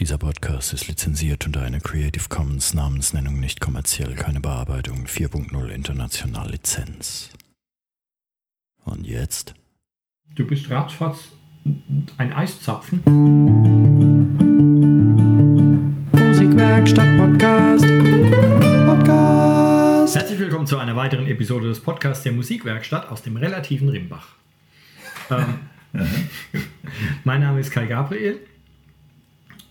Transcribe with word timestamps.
Dieser 0.00 0.16
Podcast 0.16 0.72
ist 0.72 0.86
lizenziert 0.86 1.44
unter 1.44 1.62
einer 1.62 1.80
Creative 1.80 2.28
Commons 2.28 2.72
Namensnennung 2.72 3.40
nicht 3.40 3.60
kommerziell, 3.60 4.14
keine 4.14 4.38
Bearbeitung 4.38 5.06
4.0 5.06 5.66
international 5.70 6.52
Lizenz. 6.52 7.30
Und 8.84 9.08
jetzt? 9.08 9.54
Du 10.36 10.46
bist 10.46 10.70
ratzfatz 10.70 11.30
ein 12.16 12.32
Eiszapfen. 12.32 13.02
Musikwerkstatt 16.12 17.18
Podcast. 17.18 17.86
Podcast. 18.86 20.14
Herzlich 20.14 20.38
willkommen 20.38 20.68
zu 20.68 20.78
einer 20.78 20.94
weiteren 20.94 21.26
Episode 21.26 21.66
des 21.66 21.80
Podcasts 21.80 22.22
der 22.22 22.30
Musikwerkstatt 22.30 23.08
aus 23.08 23.22
dem 23.22 23.36
relativen 23.36 23.88
Rimbach. 23.88 24.28
Ähm, 25.28 25.58
mein 27.24 27.40
Name 27.40 27.58
ist 27.58 27.72
Kai 27.72 27.86
Gabriel. 27.86 28.38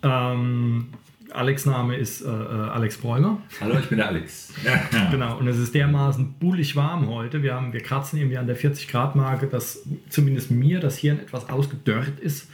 Ähm, 0.03 0.87
Alex 1.31 1.65
Name 1.65 1.95
ist 1.95 2.21
äh, 2.21 2.27
äh, 2.27 2.31
Alex 2.31 2.97
Bräumer. 2.97 3.41
Hallo, 3.59 3.77
ich 3.79 3.87
bin 3.87 3.97
der 3.97 4.07
Alex. 4.07 4.53
Genau, 5.11 5.37
und 5.37 5.47
es 5.47 5.57
ist 5.57 5.75
dermaßen 5.75 6.33
bullig 6.39 6.75
warm 6.75 7.07
heute. 7.09 7.43
Wir, 7.43 7.53
haben, 7.53 7.73
wir 7.73 7.81
kratzen 7.81 8.17
irgendwie 8.17 8.37
an 8.37 8.47
der 8.47 8.57
40-Grad-Marke, 8.57 9.47
dass 9.47 9.83
zumindest 10.09 10.51
mir 10.51 10.79
das 10.79 10.97
Hirn 10.97 11.19
etwas 11.19 11.49
ausgedörrt 11.49 12.19
ist. 12.19 12.49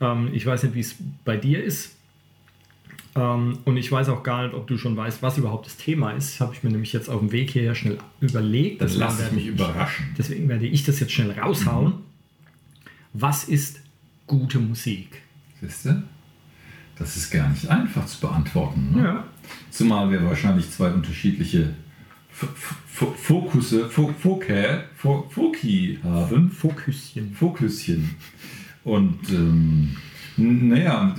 Ähm, 0.00 0.30
ich 0.32 0.46
weiß 0.46 0.62
nicht, 0.64 0.74
wie 0.74 0.80
es 0.80 0.96
bei 1.24 1.36
dir 1.36 1.62
ist. 1.62 1.96
Ähm, 3.16 3.58
und 3.64 3.76
ich 3.76 3.90
weiß 3.90 4.08
auch 4.10 4.22
gar 4.22 4.44
nicht, 4.44 4.54
ob 4.54 4.66
du 4.66 4.78
schon 4.78 4.96
weißt, 4.96 5.22
was 5.22 5.38
überhaupt 5.38 5.66
das 5.66 5.76
Thema 5.76 6.12
ist. 6.12 6.34
Das 6.34 6.40
habe 6.40 6.54
ich 6.54 6.62
mir 6.62 6.70
nämlich 6.70 6.92
jetzt 6.92 7.08
auf 7.08 7.18
dem 7.18 7.32
Weg 7.32 7.50
hierher 7.50 7.74
schnell 7.74 7.98
überlegt. 8.20 8.80
Das 8.80 8.92
Deswegen 8.92 9.04
lasse 9.04 9.16
ich 9.16 9.22
werde 9.24 9.34
mich 9.34 9.46
überraschen. 9.46 10.14
Deswegen 10.16 10.48
werde 10.48 10.66
ich 10.66 10.84
das 10.84 11.00
jetzt 11.00 11.12
schnell 11.12 11.32
raushauen. 11.32 11.94
Was 13.12 13.44
ist 13.44 13.80
gute 14.26 14.58
Musik? 14.60 15.22
Siehst 15.60 15.86
du? 15.86 16.02
Das 16.98 17.16
ist 17.16 17.30
gar 17.30 17.48
nicht 17.48 17.68
einfach 17.68 18.06
zu 18.06 18.20
beantworten. 18.20 18.92
Ne? 18.94 19.02
Ja. 19.04 19.24
Zumal 19.70 20.10
wir 20.10 20.24
wahrscheinlich 20.24 20.70
zwei 20.70 20.90
unterschiedliche 20.90 21.74
Fokusse, 22.30 23.88
Fo 23.88 24.12
Fokä, 24.18 24.84
Fo 24.96 25.28
Foki 25.30 25.98
haben. 26.02 26.50
Fokuschen. 26.50 27.34
Fokuschen. 27.34 28.14
Und 28.84 29.18
ähm, 29.30 29.96
naja, 30.36 31.14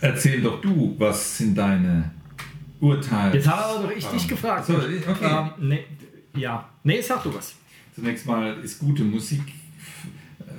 erzähl 0.00 0.42
doch 0.42 0.60
du, 0.60 0.94
was 0.98 1.38
sind 1.38 1.56
deine 1.56 2.10
Urteile? 2.80 3.34
Jetzt 3.34 3.48
habe 3.48 3.62
ich 3.62 3.78
aber 3.78 3.94
richtig 3.94 4.22
Ähm, 4.22 4.28
gefragt. 4.28 4.66
So, 4.66 4.74
okay. 4.76 4.90
Ähm, 5.22 5.50
nee, 5.68 5.84
ja, 6.36 6.68
nee, 6.82 7.00
sag 7.00 7.22
du 7.22 7.34
was. 7.34 7.54
Zunächst 7.94 8.26
mal 8.26 8.58
ist 8.62 8.80
gute 8.80 9.04
Musik, 9.04 9.42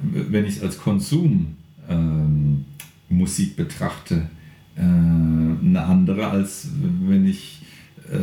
wenn 0.01 0.45
ich 0.45 0.57
es 0.57 0.63
als 0.63 0.77
Konsum 0.77 1.57
ähm, 1.89 2.66
Musik 3.09 3.55
betrachte, 3.55 4.29
äh, 4.75 4.81
eine 4.81 5.83
andere, 5.83 6.27
als 6.27 6.69
wenn 7.07 7.25
ich 7.25 7.63
äh, 8.11 8.17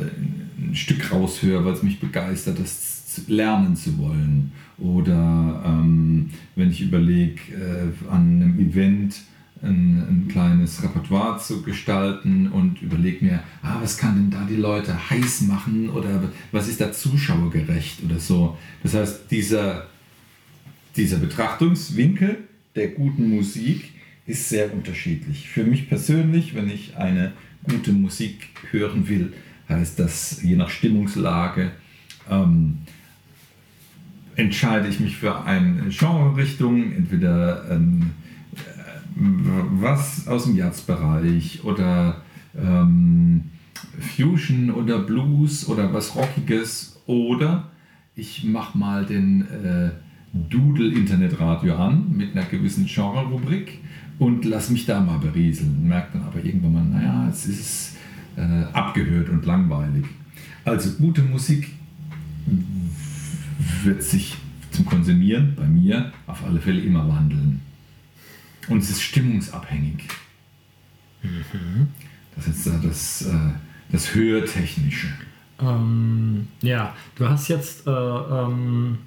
ein 0.62 0.75
Stück 0.75 1.11
raushöre, 1.12 1.64
weil 1.64 1.72
es 1.72 1.83
mich 1.83 2.00
begeistert, 2.00 2.58
das 2.58 3.20
lernen 3.27 3.77
zu 3.77 3.98
wollen. 3.98 4.53
Oder 4.78 5.62
ähm, 5.64 6.30
wenn 6.56 6.70
ich 6.70 6.80
überlege, 6.80 7.41
äh, 7.53 8.10
an 8.10 8.42
einem 8.42 8.58
Event 8.58 9.22
ein, 9.62 10.03
ein 10.08 10.28
kleines 10.28 10.83
Repertoire 10.83 11.38
zu 11.38 11.62
gestalten 11.62 12.48
und 12.48 12.83
überlege 12.83 13.25
mir, 13.25 13.42
ah, 13.62 13.78
was 13.80 13.97
kann 13.97 14.16
denn 14.16 14.30
da 14.30 14.44
die 14.44 14.56
Leute 14.56 15.10
heiß 15.10 15.42
machen 15.42 15.88
oder 15.91 16.22
was 16.50 16.69
ist 16.69 16.80
da 16.80 16.92
zuschauergerecht 16.92 18.03
oder 18.05 18.19
so. 18.19 18.58
Das 18.83 18.94
heißt, 18.94 19.30
dieser, 19.30 19.86
dieser 20.97 21.19
Betrachtungswinkel 21.19 22.38
der 22.75 22.88
guten 22.88 23.30
Musik 23.30 23.92
ist 24.27 24.48
sehr 24.48 24.73
unterschiedlich. 24.73 25.48
Für 25.48 25.65
mich 25.65 25.89
persönlich, 25.89 26.55
wenn 26.55 26.70
ich 26.70 26.97
eine 26.97 27.33
gute 27.65 27.92
Musik 27.92 28.48
hören 28.70 29.09
will, 29.09 29.33
heißt 29.69 29.98
das 29.98 30.42
je 30.42 30.56
nach 30.56 30.70
Stimmungslage, 30.70 31.73
ähm, 32.31 32.78
entscheide 34.37 34.88
ich 34.88 35.00
mich 35.00 35.16
für 35.16 35.44
eine 35.44 35.88
Genre-Richtung, 35.88 36.93
entweder 36.93 37.71
ähm, 37.71 38.10
äh, 38.55 39.21
was 39.81 40.27
aus 40.28 40.44
dem 40.44 40.56
Jazzbereich 40.56 41.65
oder 41.65 42.22
ähm, 42.56 43.50
Fusion 44.00 44.71
oder 44.71 45.00
Blues 45.00 45.69
oder 45.69 45.93
was 45.93 46.15
Rockiges 46.15 47.00
oder 47.06 47.71
ich 48.15 48.44
mache 48.44 48.77
mal 48.77 49.04
den 49.04 49.43
äh, 49.43 49.91
Doodle 50.33 50.93
Internetradio 50.93 51.77
an 51.77 52.16
mit 52.16 52.34
einer 52.34 52.47
gewissen 52.47 52.87
Genre-Rubrik 52.87 53.81
und 54.22 54.44
lass 54.44 54.71
mich 54.71 54.87
da 54.87 55.00
mal 55.00 55.19
berieseln. 55.19 55.88
Merkt 55.88 56.15
dann 56.15 56.22
aber 56.22 56.44
irgendwann 56.44 56.72
mal, 56.75 56.84
naja, 56.84 57.28
es 57.28 57.47
ist 57.47 57.97
äh, 58.37 58.65
abgehört 58.72 59.28
und 59.28 59.44
langweilig. 59.44 60.05
Also 60.65 60.93
gute 60.93 61.22
Musik 61.22 61.69
wird 63.83 64.03
sich 64.03 64.37
zum 64.71 64.87
Konsumieren 64.87 65.55
bei 65.56 65.66
mir 65.66 66.12
auf 66.28 66.44
alle 66.44 66.60
Fälle 66.60 66.81
immer 66.81 67.09
wandeln. 67.09 67.62
Und 68.69 68.78
es 68.78 68.91
ist 68.91 69.03
stimmungsabhängig. 69.03 70.05
Das 72.37 72.47
ist 72.47 72.66
äh, 72.69 72.78
das, 72.81 73.22
äh, 73.22 73.50
das 73.91 74.15
Hörtechnische. 74.15 75.09
Ähm, 75.59 76.47
ja, 76.60 76.94
du 77.16 77.28
hast 77.28 77.49
jetzt, 77.49 77.89
äh, 77.89 77.91
ähm, 77.91 78.99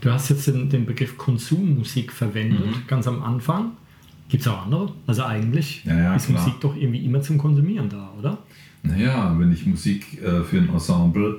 du 0.00 0.12
hast 0.12 0.28
jetzt 0.30 0.46
den, 0.46 0.68
den 0.70 0.86
Begriff 0.86 1.16
Konsummusik 1.18 2.12
verwendet, 2.12 2.66
Mhm. 2.66 2.86
ganz 2.86 3.06
am 3.08 3.22
Anfang. 3.22 3.72
Gibt 4.28 4.42
es 4.42 4.48
auch 4.48 4.64
andere? 4.66 4.92
Also 5.06 5.24
eigentlich 5.24 5.84
Ja, 5.84 5.96
ja, 5.98 6.14
ist 6.14 6.26
klar. 6.26 6.38
Musik 6.42 6.60
doch 6.60 6.76
irgendwie 6.76 7.04
immer 7.04 7.22
zum 7.22 7.38
Konsumieren 7.38 7.88
da, 7.88 8.12
oder? 8.18 8.38
Naja, 8.82 9.34
wenn 9.38 9.50
ich 9.52 9.66
Musik 9.66 10.22
äh, 10.22 10.42
für 10.44 10.58
ein 10.58 10.68
Ensemble 10.68 11.38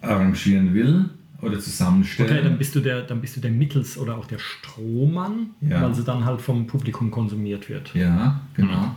arrangieren 0.00 0.74
will 0.74 1.10
oder 1.40 1.58
zusammenstellen. 1.58 2.30
Okay, 2.32 2.42
dann 2.42 2.58
bist 2.58 2.74
du 2.74 2.80
der, 2.80 3.02
dann 3.02 3.20
bist 3.20 3.36
du 3.36 3.40
der 3.40 3.50
Mittels- 3.50 3.98
oder 3.98 4.16
auch 4.16 4.26
der 4.26 4.38
Strohmann, 4.38 5.50
Ja. 5.60 5.82
weil 5.82 5.94
sie 5.94 6.04
dann 6.04 6.24
halt 6.24 6.40
vom 6.40 6.66
Publikum 6.66 7.10
konsumiert 7.10 7.68
wird. 7.68 7.94
ja, 7.94 8.40
genau. 8.54 8.96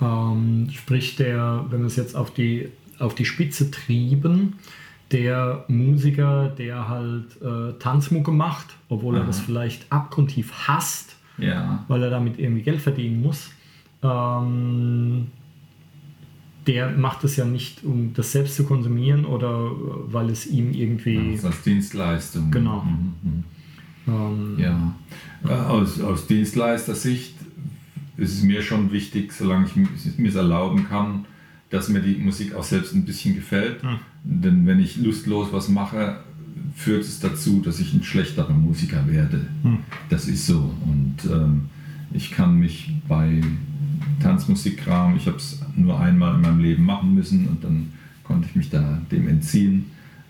Ähm, 0.00 0.68
sprich, 0.72 1.16
der, 1.16 1.66
wenn 1.68 1.80
wir 1.80 1.86
es 1.86 1.96
jetzt 1.96 2.16
auf 2.16 2.32
die, 2.32 2.68
auf 2.98 3.14
die 3.14 3.26
Spitze 3.26 3.70
trieben, 3.70 4.54
der 5.12 5.64
Musiker, 5.68 6.48
der 6.50 6.88
halt 6.88 7.40
äh, 7.42 7.78
Tanzmucke 7.78 8.30
macht, 8.30 8.66
obwohl 8.88 9.16
er 9.16 9.22
Aha. 9.22 9.26
das 9.26 9.40
vielleicht 9.40 9.90
abgrundtief 9.90 10.52
hasst, 10.68 11.16
Ja, 11.38 11.84
weil 11.88 12.02
er 12.02 12.10
damit 12.10 12.38
irgendwie 12.38 12.62
Geld 12.62 12.80
verdienen 12.80 13.20
muss, 13.22 13.50
ähm, 14.02 15.28
der 16.66 16.90
macht 16.90 17.24
es 17.24 17.36
ja 17.36 17.44
nicht, 17.44 17.84
um 17.84 18.12
das 18.14 18.32
selbst 18.32 18.54
zu 18.56 18.64
konsumieren 18.64 19.24
oder 19.24 19.48
äh, 19.48 20.12
weil 20.12 20.30
es 20.30 20.46
ihm 20.46 20.72
irgendwie. 20.72 21.32
das 21.34 21.44
als 21.44 21.62
Dienstleistung. 21.62 22.50
Genau. 22.50 22.82
Mhm, 22.82 23.14
mhm. 23.22 23.44
Ähm, 24.06 24.56
Ja, 24.58 24.94
Äh, 25.48 25.52
aus, 25.54 26.00
aus 26.00 26.26
Dienstleistersicht 26.26 27.34
ist 28.16 28.34
es 28.34 28.42
mir 28.42 28.62
schon 28.62 28.92
wichtig, 28.92 29.32
solange 29.32 29.66
ich 29.66 29.76
es 30.06 30.18
mir 30.18 30.28
es 30.28 30.34
erlauben 30.34 30.86
kann, 30.86 31.24
dass 31.70 31.88
mir 31.88 32.00
die 32.00 32.16
Musik 32.16 32.54
auch 32.54 32.62
selbst 32.64 32.92
ein 32.94 33.04
bisschen 33.06 33.34
gefällt. 33.34 33.82
Hm. 33.82 33.98
Denn 34.22 34.66
wenn 34.66 34.80
ich 34.80 34.96
lustlos 34.96 35.48
was 35.52 35.68
mache, 35.68 36.20
führt 36.74 37.02
es 37.02 37.20
dazu, 37.20 37.60
dass 37.64 37.80
ich 37.80 37.92
ein 37.94 38.02
schlechterer 38.02 38.52
Musiker 38.52 39.06
werde. 39.08 39.46
Hm. 39.62 39.78
Das 40.08 40.28
ist 40.28 40.46
so. 40.46 40.74
Und 40.84 41.16
ähm, 41.30 41.68
ich 42.12 42.30
kann 42.30 42.58
mich 42.58 42.92
bei 43.08 43.40
Tanzmusikkram, 44.22 45.16
ich 45.16 45.26
habe 45.26 45.38
es 45.38 45.60
nur 45.76 45.98
einmal 45.98 46.34
in 46.34 46.42
meinem 46.42 46.60
Leben 46.60 46.84
machen 46.84 47.14
müssen 47.14 47.48
und 47.48 47.64
dann 47.64 47.92
konnte 48.24 48.46
ich 48.48 48.56
mich 48.56 48.70
da 48.70 49.00
dem 49.10 49.28
entziehen 49.28 49.86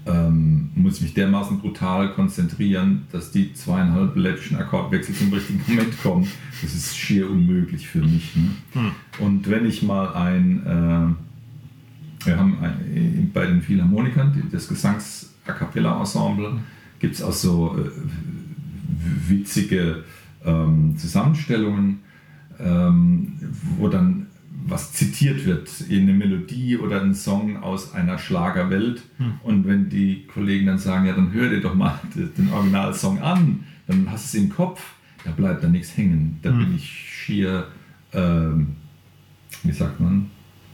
ähm, 0.07 0.71
muss 0.75 1.01
mich 1.01 1.15
dermaßen 1.15 1.59
brutal 1.59 2.13
konzentrieren, 2.13 3.03
dass 3.13 3.31
die 3.31 3.53
zweieinhalb 3.53 4.17
lettischen 4.17 4.57
Akkordwechsel 4.57 5.15
zum 5.15 5.33
richtigen 5.33 5.63
Moment 5.67 6.03
kommen. 6.03 6.27
Das 6.63 6.75
ist 6.75 6.97
schier 6.97 7.31
unmöglich 7.31 7.87
für 7.89 8.01
mich. 8.01 8.35
Ne? 8.37 8.51
Hm. 8.73 8.91
Und 9.19 9.51
wenn 9.51 9.67
ich 9.67 9.83
mal 9.83 10.15
ein, 10.15 10.67
äh, 10.67 11.30
wir 12.25 12.37
haben 12.37 12.59
ein, 12.61 13.31
bei 13.33 13.47
den 13.47 13.63
Philharmonikern, 13.63 14.49
das 14.53 14.69
Gesangs-A 14.69 15.53
Cappella-Ensemble, 15.53 16.59
gibt 16.99 17.15
es 17.15 17.23
auch 17.23 17.33
so 17.33 17.79
äh, 17.79 17.91
witzige 19.29 20.05
ähm, 20.45 20.97
Zusammenstellungen, 20.97 22.01
ähm, 22.59 23.39
wo 23.79 23.89
dann 23.89 24.27
was 24.67 24.93
zitiert 24.93 25.47
wird 25.47 25.81
in 25.89 26.03
eine 26.03 26.13
Melodie 26.13 26.77
oder 26.77 27.01
ein 27.01 27.15
Song 27.15 27.57
aus 27.57 27.95
einer 27.95 28.19
Schlagerwelt. 28.19 29.03
Und 29.43 29.67
wenn 29.67 29.89
die 29.89 30.27
Kollegen 30.27 30.67
dann 30.67 30.79
sagen, 30.79 31.07
ja, 31.07 31.15
dann 31.15 31.33
hör 31.33 31.49
dir 31.49 31.61
doch 31.61 31.75
mal 31.75 31.99
den 32.15 32.53
Originalsong 32.53 33.21
an, 33.21 33.65
dann 33.87 34.11
hast 34.11 34.33
du 34.33 34.39
es 34.39 34.45
im 34.45 34.51
Kopf, 34.51 34.83
da 35.25 35.31
bleibt 35.31 35.65
da 35.65 35.69
nichts 35.69 35.97
hängen. 35.97 36.39
Da 36.43 36.51
bin 36.51 36.75
ich 36.75 36.89
schier, 36.89 37.69
ähm, 38.13 38.77
wie 39.63 39.73
sagt 39.73 39.99
man, 40.01 40.31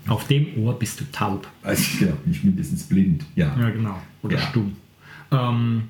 Auf 0.08 0.26
dem 0.28 0.46
Ohr 0.58 0.78
bist 0.78 1.00
du 1.00 1.04
taub. 1.12 1.46
also 1.62 1.80
ich 1.82 1.98
glaube 1.98 2.18
nicht 2.26 2.44
mindestens 2.44 2.84
blind. 2.84 3.24
Ja. 3.34 3.56
Ja, 3.58 3.70
genau. 3.70 4.00
Oder 4.22 4.36
Ja. 4.36 4.42
stumm. 4.42 4.76
Ähm, 5.30 5.82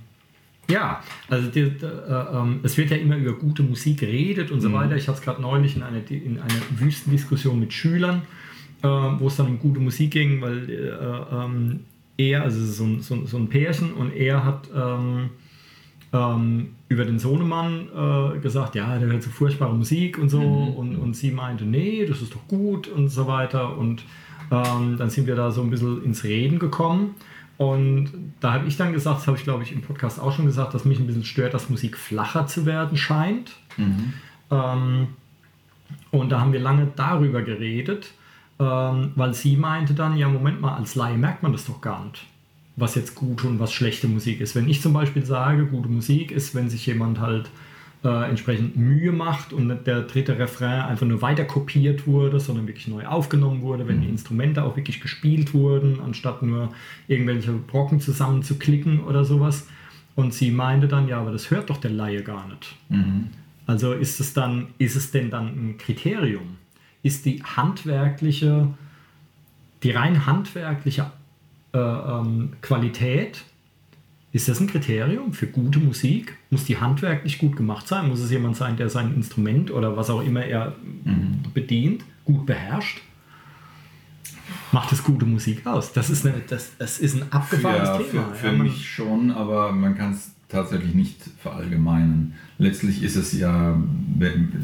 Ja, 0.68 1.00
also 1.28 1.48
die, 1.48 1.60
äh, 1.60 1.68
äh, 1.84 2.56
es 2.64 2.76
wird 2.76 2.90
ja 2.90 2.96
immer 2.96 3.16
über 3.16 3.34
gute 3.34 3.62
Musik 3.62 4.00
geredet 4.00 4.50
und 4.50 4.60
so 4.60 4.68
Mhm. 4.68 4.72
weiter. 4.72 4.96
Ich 4.96 5.06
hatte 5.06 5.18
es 5.18 5.24
gerade 5.24 5.40
neulich 5.40 5.76
in 5.76 5.82
einer, 5.84 6.00
in 6.10 6.40
einer 6.40 6.60
Wüstendiskussion 6.76 7.60
mit 7.60 7.72
Schülern, 7.72 8.22
äh, 8.82 8.88
wo 8.88 9.28
es 9.28 9.36
dann 9.36 9.46
um 9.46 9.58
gute 9.60 9.78
Musik 9.78 10.10
ging, 10.10 10.40
weil 10.40 10.68
äh, 10.68 11.34
ähm, 11.36 11.80
er, 12.16 12.42
also 12.42 12.64
so 12.66 12.82
ein, 12.84 13.00
so, 13.00 13.24
so 13.26 13.36
ein 13.36 13.48
Pärchen 13.48 13.92
und 13.92 14.12
er 14.12 14.44
hat 14.44 14.68
ähm, 14.74 15.30
ähm, 16.12 16.74
über 16.88 17.04
den 17.04 17.18
Sohnemann 17.18 17.88
äh, 17.94 18.38
gesagt, 18.38 18.74
ja, 18.74 18.98
der 18.98 19.08
hört 19.08 19.22
so 19.22 19.30
furchtbare 19.30 19.74
Musik 19.74 20.18
und 20.18 20.28
so. 20.28 20.40
Und, 20.40 20.96
und 20.96 21.14
sie 21.14 21.30
meinte, 21.30 21.64
nee, 21.64 22.06
das 22.06 22.22
ist 22.22 22.34
doch 22.34 22.46
gut 22.48 22.88
und 22.88 23.08
so 23.08 23.26
weiter. 23.26 23.76
Und 23.76 24.04
ähm, 24.50 24.96
dann 24.96 25.10
sind 25.10 25.26
wir 25.26 25.36
da 25.36 25.50
so 25.50 25.62
ein 25.62 25.70
bisschen 25.70 26.04
ins 26.04 26.24
Reden 26.24 26.58
gekommen. 26.58 27.14
Und 27.58 28.10
da 28.40 28.52
habe 28.52 28.68
ich 28.68 28.76
dann 28.76 28.92
gesagt, 28.92 29.20
das 29.20 29.26
habe 29.26 29.38
ich 29.38 29.44
glaube 29.44 29.62
ich 29.62 29.72
im 29.72 29.80
Podcast 29.80 30.20
auch 30.20 30.32
schon 30.32 30.44
gesagt, 30.44 30.74
dass 30.74 30.84
mich 30.84 30.98
ein 30.98 31.06
bisschen 31.06 31.24
stört, 31.24 31.54
dass 31.54 31.70
Musik 31.70 31.96
flacher 31.96 32.46
zu 32.46 32.66
werden 32.66 32.98
scheint. 32.98 33.52
Ähm, 34.50 35.08
und 36.10 36.30
da 36.30 36.40
haben 36.40 36.52
wir 36.52 36.60
lange 36.60 36.88
darüber 36.96 37.42
geredet, 37.42 38.12
ähm, 38.58 39.12
weil 39.14 39.34
sie 39.34 39.56
meinte 39.56 39.94
dann, 39.94 40.16
ja, 40.16 40.28
Moment 40.28 40.60
mal, 40.60 40.74
als 40.74 40.94
Laie 40.94 41.16
merkt 41.16 41.42
man 41.42 41.52
das 41.52 41.66
doch 41.66 41.80
gar 41.80 42.04
nicht, 42.04 42.26
was 42.76 42.94
jetzt 42.94 43.14
gute 43.14 43.48
und 43.48 43.58
was 43.58 43.72
schlechte 43.72 44.06
Musik 44.06 44.40
ist. 44.40 44.54
Wenn 44.54 44.68
ich 44.68 44.82
zum 44.82 44.92
Beispiel 44.92 45.24
sage, 45.24 45.66
gute 45.66 45.88
Musik 45.88 46.30
ist, 46.30 46.54
wenn 46.54 46.68
sich 46.68 46.86
jemand 46.86 47.20
halt 47.20 47.50
äh, 48.04 48.28
entsprechend 48.28 48.76
Mühe 48.76 49.12
macht 49.12 49.52
und 49.54 49.68
der 49.86 50.02
dritte 50.02 50.38
Refrain 50.38 50.82
einfach 50.82 51.06
nur 51.06 51.22
weiter 51.22 51.44
kopiert 51.44 52.06
wurde, 52.06 52.38
sondern 52.38 52.66
wirklich 52.66 52.86
neu 52.88 53.06
aufgenommen 53.06 53.62
wurde, 53.62 53.88
wenn 53.88 54.02
die 54.02 54.08
Instrumente 54.08 54.62
auch 54.62 54.76
wirklich 54.76 55.00
gespielt 55.00 55.54
wurden, 55.54 56.00
anstatt 56.04 56.42
nur 56.42 56.72
irgendwelche 57.08 57.52
Brocken 57.52 58.00
zusammen 58.00 58.42
zu 58.42 58.58
klicken 58.58 59.00
oder 59.00 59.24
sowas. 59.24 59.66
Und 60.14 60.34
sie 60.34 60.50
meinte 60.50 60.86
dann, 60.86 61.08
ja, 61.08 61.20
aber 61.20 61.32
das 61.32 61.50
hört 61.50 61.70
doch 61.70 61.78
der 61.78 61.90
Laie 61.90 62.22
gar 62.22 62.46
nicht. 62.48 62.76
Also 63.66 63.92
ist 63.92 64.20
es 64.20 64.32
dann, 64.32 64.68
ist 64.78 64.96
es 64.96 65.10
denn 65.10 65.30
dann 65.30 65.46
ein 65.46 65.78
Kriterium? 65.78 66.56
Ist 67.02 67.24
die 67.24 67.42
handwerkliche, 67.42 68.68
die 69.82 69.90
rein 69.90 70.26
handwerkliche 70.26 71.10
ähm, 71.78 72.52
Qualität, 72.62 73.44
ist 74.32 74.48
das 74.48 74.60
ein 74.60 74.66
Kriterium 74.66 75.32
für 75.32 75.46
gute 75.46 75.78
Musik? 75.78 76.36
Muss 76.50 76.64
die 76.64 76.78
handwerklich 76.78 77.38
gut 77.38 77.56
gemacht 77.56 77.88
sein? 77.88 78.08
Muss 78.08 78.20
es 78.20 78.30
jemand 78.30 78.56
sein, 78.56 78.76
der 78.76 78.90
sein 78.90 79.14
Instrument 79.14 79.70
oder 79.70 79.96
was 79.96 80.10
auch 80.10 80.22
immer 80.22 80.44
er 80.44 80.74
bedient, 81.54 82.04
gut 82.24 82.44
beherrscht? 82.44 83.00
Macht 84.72 84.92
es 84.92 85.02
gute 85.02 85.24
Musik 85.24 85.66
aus? 85.66 85.92
Das 85.92 86.10
ist, 86.10 86.26
eine, 86.26 86.40
das, 86.46 86.76
das 86.76 86.98
ist 86.98 87.16
ein 87.16 87.32
abgefahrenes 87.32 87.88
Ja, 87.88 87.98
Thema. 87.98 88.28
für, 88.28 88.34
für 88.34 88.46
ja, 88.48 88.52
mich 88.52 88.88
schon, 88.88 89.30
aber 89.30 89.72
man 89.72 89.96
kann 89.96 90.12
es 90.12 90.32
tatsächlich 90.48 90.94
nicht 90.94 91.18
verallgemeinern. 91.38 92.34
Letztlich 92.58 93.02
ist 93.02 93.16
es 93.16 93.32
ja, 93.32 93.80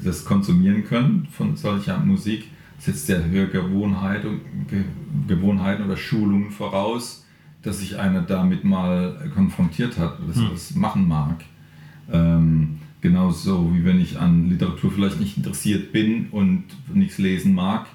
das 0.05 0.25
konsumieren 0.25 0.85
können 0.85 1.29
von 1.31 1.57
solcher 1.57 1.99
Musik, 1.99 2.47
setzt 2.83 3.09
ja 3.09 3.19
Hörgewohnheiten 3.19 4.41
Ge 4.69 4.83
Gewohnheiten 5.29 5.85
oder 5.85 5.97
Schulungen 5.97 6.51
voraus, 6.51 7.25
dass 7.63 7.79
sich 7.79 7.99
einer 7.99 8.23
damit 8.23 8.65
mal 8.65 9.31
konfrontiert 9.35 9.99
hat, 9.99 10.19
dass 10.27 10.39
er 10.39 10.49
das 10.51 10.75
machen 10.75 11.07
mag. 11.07 11.45
Ähm, 12.11 12.79
genauso 13.01 13.73
wie 13.73 13.85
wenn 13.85 14.01
ich 14.01 14.19
an 14.19 14.49
Literatur 14.49 14.91
vielleicht 14.91 15.21
nicht 15.21 15.37
interessiert 15.37 15.93
bin 15.93 16.29
und 16.31 16.65
nichts 16.93 17.19
lesen 17.19 17.55
mag, 17.55 17.87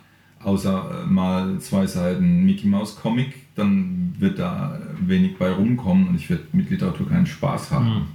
außer 0.42 1.04
äh, 1.04 1.06
mal 1.06 1.60
zwei 1.60 1.86
Seiten 1.86 2.46
Mickey 2.46 2.68
Mouse 2.68 2.96
Comic, 2.96 3.34
dann 3.56 4.16
wird 4.20 4.40
da 4.40 4.80
wenig 5.06 5.38
bei 5.38 5.52
rumkommen 5.52 6.08
und 6.08 6.16
ich 6.16 6.30
werde 6.30 6.44
mit 6.54 6.70
Literatur 6.70 7.10
keinen 7.10 7.26
Spaß 7.26 7.72
haben. 7.72 8.08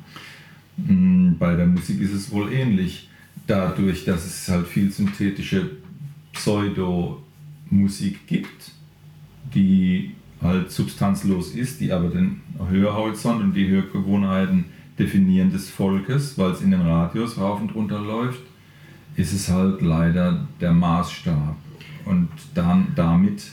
Mm, 0.78 1.32
Bei 1.38 1.54
der 1.54 1.66
Musik 1.66 2.00
ist 2.00 2.12
es 2.14 2.30
wohl 2.30 2.50
ähnlich. 2.50 3.10
Dadurch, 3.46 4.04
dass 4.04 4.24
es 4.24 4.48
halt 4.48 4.66
viel 4.68 4.90
synthetische 4.90 5.81
Pseudo-Musik 6.32 8.26
gibt, 8.26 8.72
die 9.54 10.12
halt 10.40 10.70
substanzlos 10.70 11.54
ist, 11.54 11.80
die 11.80 11.92
aber 11.92 12.08
den 12.08 12.40
Hörhorizont 12.68 13.42
und 13.42 13.54
die 13.54 13.68
Hörgewohnheiten 13.68 14.64
definieren 14.98 15.52
des 15.52 15.70
Volkes, 15.70 16.36
weil 16.38 16.50
es 16.50 16.60
in 16.60 16.70
den 16.70 16.80
Radios 16.82 17.38
rauf 17.38 17.60
und 17.60 17.74
runter 17.74 18.00
läuft, 18.00 18.40
ist 19.16 19.32
es 19.32 19.48
halt 19.48 19.82
leider 19.82 20.46
der 20.60 20.72
Maßstab. 20.72 21.56
Und 22.04 22.28
dann 22.54 22.88
damit 22.96 23.44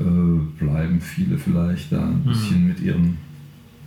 äh, 0.00 0.04
bleiben 0.58 1.00
viele 1.00 1.36
vielleicht 1.38 1.92
da 1.92 2.06
ein 2.06 2.24
bisschen 2.24 2.68
mit 2.68 2.80
ihren 2.80 3.18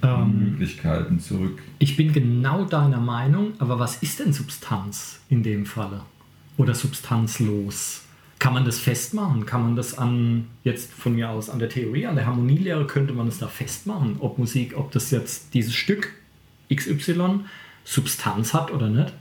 Ähm, 0.04 0.52
Möglichkeiten 0.52 1.20
zurück. 1.20 1.62
Ich 1.80 1.96
bin 1.96 2.12
genau 2.12 2.66
deiner 2.66 3.00
Meinung, 3.00 3.54
aber 3.60 3.80
was 3.80 4.04
ist 4.04 4.20
denn 4.20 4.34
Substanz 4.34 5.22
in 5.30 5.44
dem 5.44 5.66
Falle? 5.66 6.02
Oder 6.58 6.76
substanzlos? 6.76 8.02
Kann 8.40 8.54
man 8.54 8.66
das 8.66 8.78
festmachen? 8.80 9.46
Kann 9.46 9.64
man 9.64 9.76
das 9.76 9.98
an, 9.98 10.48
jetzt 10.64 10.92
von 10.92 11.16
mir 11.16 11.30
aus, 11.30 11.50
an 11.50 11.60
der 11.60 11.70
Theorie, 11.70 12.06
an 12.06 12.16
der 12.16 12.26
Harmonielehre, 12.26 12.86
könnte 12.86 13.14
man 13.14 13.28
es 13.28 13.40
da 13.40 13.48
festmachen, 13.48 14.18
ob 14.20 14.38
Musik, 14.38 14.76
ob 14.76 14.92
das 14.92 15.12
jetzt 15.12 15.54
dieses 15.54 15.74
Stück 15.74 16.14
XY 16.74 17.42
Substanz 17.86 18.54
hat 18.54 18.72
oder 18.72 18.90
nicht? 18.90 19.14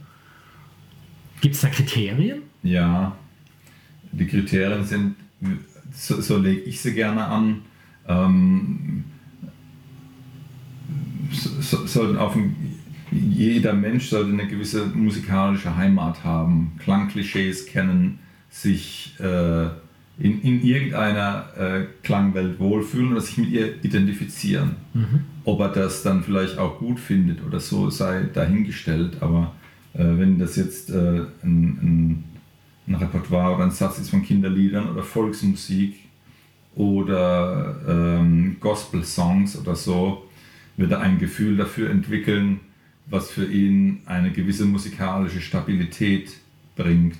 Gibt 1.41 1.55
es 1.55 1.61
da 1.61 1.69
Kriterien? 1.69 2.43
Ja, 2.63 3.17
die 4.13 4.27
Kriterien 4.27 4.85
sind, 4.85 5.17
so, 5.93 6.21
so 6.21 6.39
lege 6.39 6.61
ich 6.63 6.81
sie 6.81 6.95
gerne 6.95 7.25
an, 7.25 7.63
ähm, 8.09 9.05
so, 11.33 11.51
so, 11.61 11.87
sollten 11.87 12.17
auf 12.19 12.37
ein, 12.37 12.72
jeder 13.13 13.73
Mensch 13.73 14.09
sollte 14.09 14.33
eine 14.33 14.47
gewisse 14.47 14.87
musikalische 14.87 15.77
Heimat 15.77 16.25
haben, 16.25 16.73
Klangklischees 16.79 17.67
kennen, 17.67 18.19
sich 18.51 19.15
äh, 19.21 19.67
in, 20.19 20.43
in 20.43 20.63
irgendeiner 20.63 21.47
äh, 21.57 21.87
Klangwelt 22.03 22.59
wohlfühlen 22.61 23.13
oder 23.13 23.21
sich 23.21 23.39
mit 23.39 23.51
ihr 23.51 23.83
identifizieren. 23.85 24.77
Ob 25.45 25.61
er 25.61 25.69
das 25.69 26.03
dann 26.03 26.23
vielleicht 26.23 26.59
auch 26.59 26.79
gut 26.79 27.01
findet 27.01 27.45
oder 27.45 27.61
so, 27.61 27.91
sei 27.91 28.29
dahingestellt. 28.33 29.17
Aber 29.21 29.53
äh, 29.95 30.05
wenn 30.05 30.39
das 30.39 30.57
jetzt 30.57 30.91
äh, 30.91 30.95
ein, 30.95 31.25
ein, 31.43 32.25
ein 32.87 32.95
Repertoire 32.95 33.55
oder 33.55 33.65
ein 33.65 33.71
Satz 33.71 33.99
ist 33.99 34.11
von 34.11 34.23
Kinderliedern 34.23 34.89
oder 34.91 35.03
Volksmusik 35.03 35.97
oder 36.75 37.77
ähm, 37.89 38.57
Gospel-Songs 38.61 39.59
oder 39.59 39.75
so, 39.75 40.29
wird 40.77 40.93
er 40.93 41.01
ein 41.01 41.19
Gefühl 41.19 41.57
dafür 41.57 41.91
entwickeln, 41.91 42.61
was 43.07 43.31
für 43.31 43.45
ihn 43.45 44.01
eine 44.07 44.31
gewisse 44.31 44.65
musikalische 44.65 45.41
Stabilität 45.41 46.33
bringt. 46.77 47.19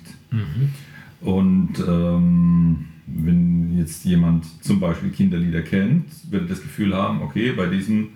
Und 1.21 1.79
ähm, 1.87 2.85
wenn 3.05 3.77
jetzt 3.77 4.05
jemand 4.05 4.45
zum 4.63 4.79
Beispiel 4.79 5.09
Kinderlieder 5.09 5.61
kennt, 5.61 6.05
wird 6.31 6.43
er 6.43 6.47
das 6.47 6.61
Gefühl 6.61 6.95
haben, 6.95 7.21
okay, 7.21 7.51
bei 7.51 7.67
diesem 7.67 8.09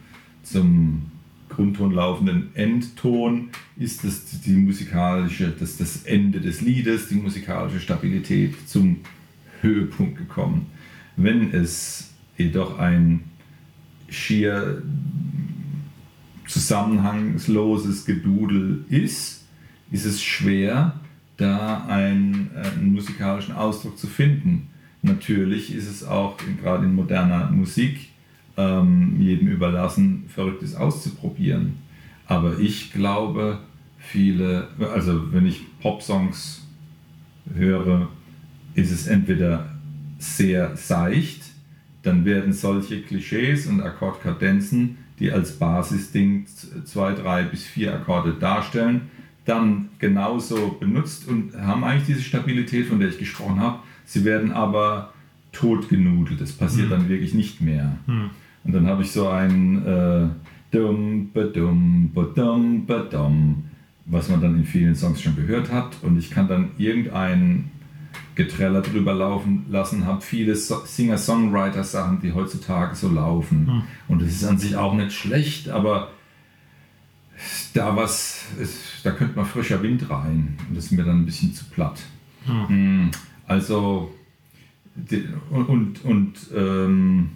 zum 0.44 1.12
Grundton 1.50 1.92
laufenden 1.92 2.56
Endton 2.56 3.50
ist 3.77 4.03
das 4.03 4.42
die 4.42 4.51
musikalische, 4.51 5.53
das, 5.58 5.77
das 5.77 6.03
Ende 6.03 6.42
des 6.42 6.62
Liedes, 6.62 7.08
die 7.08 7.15
musikalische 7.15 7.80
Stabilität 7.80 8.68
zum 8.68 8.98
Höhepunkt 9.62 10.18
gekommen. 10.18 10.68
Wenn 11.15 11.51
es 11.51 12.13
jedoch 12.38 12.77
ein 12.77 13.24
schier 14.10 14.82
zusammenhangsloses 16.48 18.06
Gedudel 18.06 18.86
ist, 18.89 19.46
ist 19.92 20.06
es 20.06 20.22
schwer, 20.22 21.00
da 21.38 21.86
einen, 21.88 22.51
äh, 22.56 22.68
einen 22.80 22.94
musikalischen 22.94 23.56
Ausdruck 23.56 23.98
zu 23.98 24.08
finden. 24.08 24.70
Natürlich 25.01 25.74
ist 25.74 25.88
es 25.88 26.04
auch 26.04 26.38
gerade 26.62 26.86
in 26.86 26.96
moderner 26.96 27.51
Musik 27.51 28.10
ähm, 28.58 29.16
jedem 29.20 29.48
überlassen, 29.48 30.25
Verrücktes 30.27 30.75
auszuprobieren. 30.75 31.77
Aber 32.25 32.60
ich 32.60 32.92
glaube, 32.92 33.60
viele, 34.00 34.68
also 34.94 35.32
wenn 35.32 35.46
ich 35.46 35.62
Popsongs 35.80 36.66
höre, 37.54 38.10
ist 38.74 38.92
es 38.92 39.08
entweder 39.08 39.74
sehr 40.18 40.75
seicht, 40.75 41.42
dann 42.04 42.25
werden 42.25 42.54
solche 42.54 43.01
Klischees 43.01 43.68
und 43.68 43.82
Akkordkadenzen, 43.82 44.98
die 45.20 45.32
als 45.32 45.58
Basisding 45.58 46.46
zwei, 46.86 47.14
drei 47.14 47.44
bis 47.44 47.66
vier 47.66 47.94
Akkorde 47.94 48.34
darstellen, 48.34 49.02
dann 49.46 49.90
genauso 50.00 50.78
benutzt 50.80 51.28
und 51.28 51.56
haben 51.60 51.84
eigentlich 51.84 52.06
diese 52.06 52.22
Stabilität, 52.22 52.88
von 52.88 53.00
der 53.00 53.10
ich 53.10 53.18
gesprochen 53.18 53.60
habe. 53.60 53.80
Sie 54.06 54.26
werden 54.26 54.52
aber 54.52 55.14
totgenudelt. 55.52 56.40
Das 56.40 56.52
passiert 56.52 56.92
dann 56.92 57.10
wirklich 57.10 57.34
nicht 57.34 57.62
mehr. 57.62 57.98
Und 58.64 58.74
dann 58.74 58.88
habe 58.88 59.02
ich 59.02 59.12
so 59.12 59.30
ein 59.30 59.86
äh, 59.86 60.28
dum, 60.72 61.32
badum, 61.34 62.12
badum, 62.14 62.86
badum, 62.86 63.64
was 64.06 64.30
man 64.30 64.42
dann 64.42 64.58
in 64.58 64.66
vielen 64.66 64.96
Songs 64.96 65.22
schon 65.22 65.36
gehört 65.36 65.72
hat. 65.72 65.98
Und 66.04 66.18
ich 66.18 66.30
kann 66.30 66.48
dann 66.48 66.72
irgendein 66.78 67.72
Getreller 68.38 68.82
drüber 68.82 69.13
laufen 69.13 69.65
lassen, 69.70 70.06
habe 70.06 70.22
viele 70.22 70.56
so 70.56 70.86
Singer-Songwriter-Sachen, 70.86 72.22
die 72.22 72.34
heutzutage 72.34 72.96
so 72.96 73.10
laufen. 73.10 73.84
Und 74.08 74.22
das 74.22 74.29
ist 74.29 74.46
an 74.46 74.60
sich 74.60 74.75
auch 74.75 74.94
nicht 74.94 75.12
schlecht, 75.12 75.70
aber 75.70 76.12
da 77.74 77.96
was, 77.96 78.46
ist, 78.62 78.79
da 79.03 79.12
könnte 79.12 79.36
mal 79.36 79.46
frischer 79.46 79.82
Wind 79.84 80.10
rein 80.10 80.58
und 80.67 80.77
das 80.77 80.86
ist 80.86 80.91
mir 80.91 81.03
dann 81.03 81.22
ein 81.22 81.25
bisschen 81.25 81.53
zu 81.53 81.65
platt. 81.65 82.01
Hm. 82.46 83.12
Also 83.46 84.12
und, 85.50 85.65
und, 85.65 86.06
und 86.06 86.34
ähm, 86.56 87.29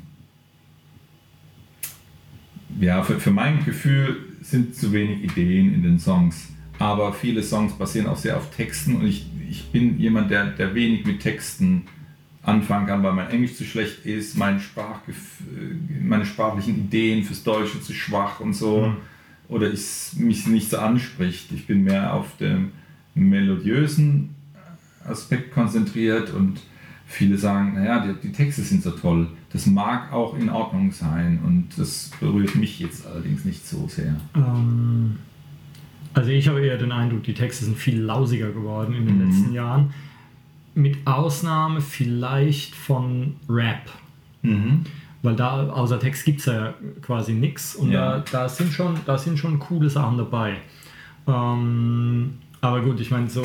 ja, 2.79 3.03
für, 3.03 3.19
für 3.19 3.31
mein 3.31 3.63
Gefühl 3.65 4.17
sind 4.41 4.75
zu 4.75 4.91
wenig 4.91 5.23
Ideen 5.23 5.73
in 5.73 5.83
den 5.83 5.99
Songs. 5.99 6.49
Aber 6.79 7.13
viele 7.13 7.43
Songs 7.43 7.73
basieren 7.73 8.07
auch 8.07 8.17
sehr 8.17 8.37
auf 8.37 8.55
Texten 8.55 8.95
und 8.95 9.05
ich, 9.05 9.27
ich 9.51 9.69
bin 9.69 9.99
jemand, 9.99 10.31
der, 10.31 10.45
der 10.45 10.73
wenig 10.73 11.05
mit 11.05 11.19
Texten 11.19 11.83
anfangen 12.41 12.87
kann, 12.87 13.03
weil 13.03 13.11
mein 13.11 13.29
Englisch 13.29 13.55
zu 13.55 13.65
schlecht 13.65 14.05
ist, 14.05 14.37
mein 14.37 14.61
meine 16.01 16.25
sprachlichen 16.25 16.75
Ideen 16.75 17.23
fürs 17.23 17.43
Deutsche 17.43 17.81
zu 17.81 17.93
schwach 17.93 18.39
und 18.39 18.53
so. 18.53 18.87
Mhm. 18.87 18.97
Oder 19.49 19.71
ich, 19.71 20.13
mich 20.15 20.47
nicht 20.47 20.69
so 20.69 20.77
anspricht. 20.77 21.51
Ich 21.51 21.67
bin 21.67 21.83
mehr 21.83 22.13
auf 22.13 22.37
den 22.37 22.71
melodiösen 23.13 24.29
Aspekt 25.05 25.53
konzentriert 25.53 26.33
und 26.33 26.61
viele 27.05 27.37
sagen, 27.37 27.73
naja, 27.73 27.99
die, 27.99 28.27
die, 28.29 28.31
Texte 28.31 28.61
sind 28.61 28.81
so 28.81 28.91
toll. 28.91 29.27
Das 29.51 29.65
mag 29.65 30.13
auch 30.13 30.37
in 30.37 30.49
Ordnung 30.49 30.93
sein 30.93 31.39
und 31.45 31.77
das 31.77 32.11
berührt 32.21 32.55
mich 32.55 32.79
jetzt 32.79 33.05
allerdings 33.05 33.43
nicht 33.43 33.67
so 33.67 33.89
sehr. 33.89 34.15
Ähm, 34.33 35.17
also 36.13 36.29
ich 36.29 36.47
habe 36.47 36.65
eher 36.65 36.77
den 36.77 36.91
Eindruck, 36.91 37.23
die 37.23 37.33
Texte 37.33 37.65
sind 37.65 37.77
viel 37.77 38.01
lausiger 38.01 38.51
geworden 38.51 38.93
in 38.93 39.05
den 39.05 39.19
mhm. 39.19 39.25
letzten 39.27 39.53
Jahren. 39.53 39.93
Mit 40.73 41.05
Ausnahme 41.05 41.81
vielleicht 41.81 42.75
von 42.75 43.35
Rap. 43.49 43.89
Mhm. 44.41 44.83
Weil 45.21 45.35
da 45.35 45.69
außer 45.69 45.99
Text 45.99 46.25
gibt 46.25 46.39
es 46.39 46.47
ja 46.47 46.73
quasi 47.01 47.33
nichts 47.33 47.75
und 47.75 47.91
ja. 47.91 48.19
Da, 48.19 48.23
da, 48.31 48.49
sind 48.49 48.73
schon, 48.73 48.95
da 49.05 49.17
sind 49.17 49.37
schon 49.37 49.59
coole 49.59 49.89
Sachen 49.89 50.17
dabei. 50.17 50.57
Ähm, 51.27 52.31
aber 52.61 52.81
gut, 52.81 52.99
ich 52.99 53.11
meine, 53.11 53.29
so 53.29 53.43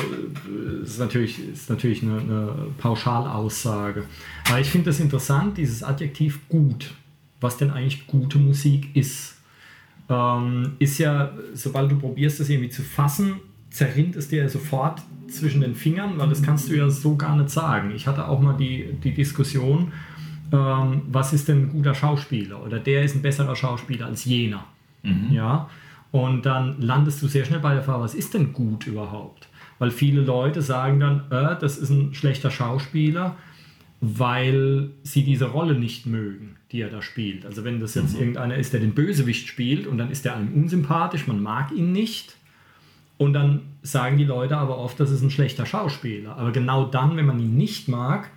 ist 0.83 0.99
natürlich, 0.99 1.39
ist 1.49 1.69
natürlich 1.69 2.03
eine, 2.03 2.19
eine 2.19 2.53
Pauschalaussage. 2.77 4.05
Aber 4.47 4.59
ich 4.59 4.69
finde 4.69 4.89
das 4.91 4.99
interessant, 4.99 5.57
dieses 5.57 5.83
Adjektiv 5.83 6.47
gut. 6.49 6.93
Was 7.39 7.57
denn 7.57 7.69
eigentlich 7.69 8.07
gute 8.07 8.39
Musik 8.39 8.95
ist. 8.95 9.36
Ähm, 10.09 10.73
ist 10.79 10.97
ja, 10.99 11.31
sobald 11.53 11.91
du 11.91 11.99
probierst, 11.99 12.39
das 12.39 12.49
irgendwie 12.49 12.69
zu 12.69 12.81
fassen, 12.81 13.41
zerrinnt 13.69 14.15
es 14.15 14.29
dir 14.29 14.47
sofort 14.49 15.01
zwischen 15.27 15.61
den 15.61 15.75
Fingern, 15.75 16.17
weil 16.17 16.29
das 16.29 16.41
kannst 16.41 16.69
du 16.69 16.75
ja 16.75 16.89
so 16.89 17.15
gar 17.15 17.35
nicht 17.35 17.49
sagen. 17.49 17.91
Ich 17.91 18.07
hatte 18.07 18.27
auch 18.27 18.39
mal 18.39 18.55
die, 18.55 18.93
die 19.03 19.13
Diskussion, 19.13 19.91
ähm, 20.51 21.01
was 21.09 21.33
ist 21.33 21.47
denn 21.47 21.63
ein 21.63 21.69
guter 21.69 21.93
Schauspieler? 21.93 22.63
Oder 22.63 22.79
der 22.79 23.03
ist 23.03 23.15
ein 23.15 23.21
besserer 23.21 23.55
Schauspieler 23.55 24.05
als 24.05 24.25
jener. 24.25 24.65
Mhm. 25.03 25.31
Ja. 25.31 25.69
Und 26.11 26.45
dann 26.45 26.81
landest 26.81 27.21
du 27.21 27.27
sehr 27.27 27.45
schnell 27.45 27.59
bei 27.59 27.73
der 27.73 27.83
Frage, 27.83 28.03
was 28.03 28.15
ist 28.15 28.33
denn 28.33 28.53
gut 28.53 28.87
überhaupt? 28.87 29.49
Weil 29.79 29.91
viele 29.91 30.21
Leute 30.21 30.61
sagen 30.61 30.99
dann, 30.99 31.23
äh, 31.29 31.59
das 31.59 31.77
ist 31.77 31.89
ein 31.89 32.13
schlechter 32.13 32.49
Schauspieler, 32.49 33.35
weil 34.01 34.91
sie 35.03 35.23
diese 35.23 35.45
Rolle 35.45 35.77
nicht 35.77 36.05
mögen, 36.05 36.56
die 36.71 36.81
er 36.81 36.89
da 36.89 37.01
spielt. 37.01 37.45
Also 37.45 37.63
wenn 37.63 37.79
das 37.79 37.95
jetzt 37.95 38.13
mhm. 38.13 38.19
irgendeiner 38.19 38.55
ist, 38.55 38.73
der 38.73 38.79
den 38.79 38.93
Bösewicht 38.93 39.47
spielt 39.47 39.87
und 39.87 39.97
dann 39.97 40.11
ist 40.11 40.25
der 40.25 40.35
einem 40.35 40.53
unsympathisch, 40.53 41.27
man 41.27 41.41
mag 41.41 41.71
ihn 41.71 41.91
nicht. 41.91 42.35
Und 43.17 43.33
dann 43.33 43.61
sagen 43.81 44.17
die 44.17 44.25
Leute 44.25 44.57
aber 44.57 44.77
oft, 44.77 44.99
das 44.99 45.09
ist 45.09 45.21
ein 45.21 45.31
schlechter 45.31 45.65
Schauspieler. 45.65 46.37
Aber 46.37 46.51
genau 46.51 46.85
dann, 46.85 47.17
wenn 47.17 47.25
man 47.25 47.39
ihn 47.39 47.57
nicht 47.57 47.87
mag, 47.87 48.29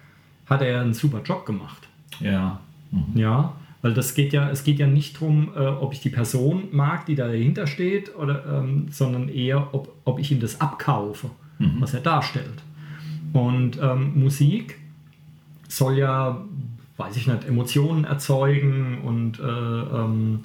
hat 0.46 0.62
er 0.62 0.80
einen 0.80 0.94
super 0.94 1.22
Job 1.22 1.44
gemacht. 1.44 1.88
Ja. 2.20 2.60
Mhm. 2.90 3.18
Ja. 3.18 3.54
Weil 3.82 3.94
das 3.94 4.14
geht 4.14 4.32
ja, 4.32 4.50
es 4.50 4.62
geht 4.62 4.78
ja 4.78 4.86
nicht 4.86 5.16
darum, 5.16 5.50
äh, 5.56 5.60
ob 5.60 5.92
ich 5.92 6.00
die 6.00 6.10
Person 6.10 6.68
mag, 6.70 7.06
die 7.06 7.14
da 7.14 7.28
dahinter 7.28 7.66
steht, 7.66 8.14
oder, 8.14 8.44
ähm, 8.46 8.88
sondern 8.90 9.28
eher, 9.28 9.74
ob, 9.74 9.94
ob 10.04 10.18
ich 10.18 10.30
ihm 10.30 10.40
das 10.40 10.60
abkaufe, 10.60 11.30
mhm. 11.58 11.76
was 11.80 11.94
er 11.94 12.00
darstellt. 12.00 12.62
Und 13.32 13.78
ähm, 13.80 14.20
Musik 14.20 14.76
soll 15.68 15.98
ja, 15.98 16.44
weiß 17.00 17.16
ich 17.16 17.26
nicht, 17.26 17.44
Emotionen 17.44 18.04
erzeugen 18.04 19.00
und 19.02 19.40
äh, 19.40 19.42
ähm, 19.42 20.44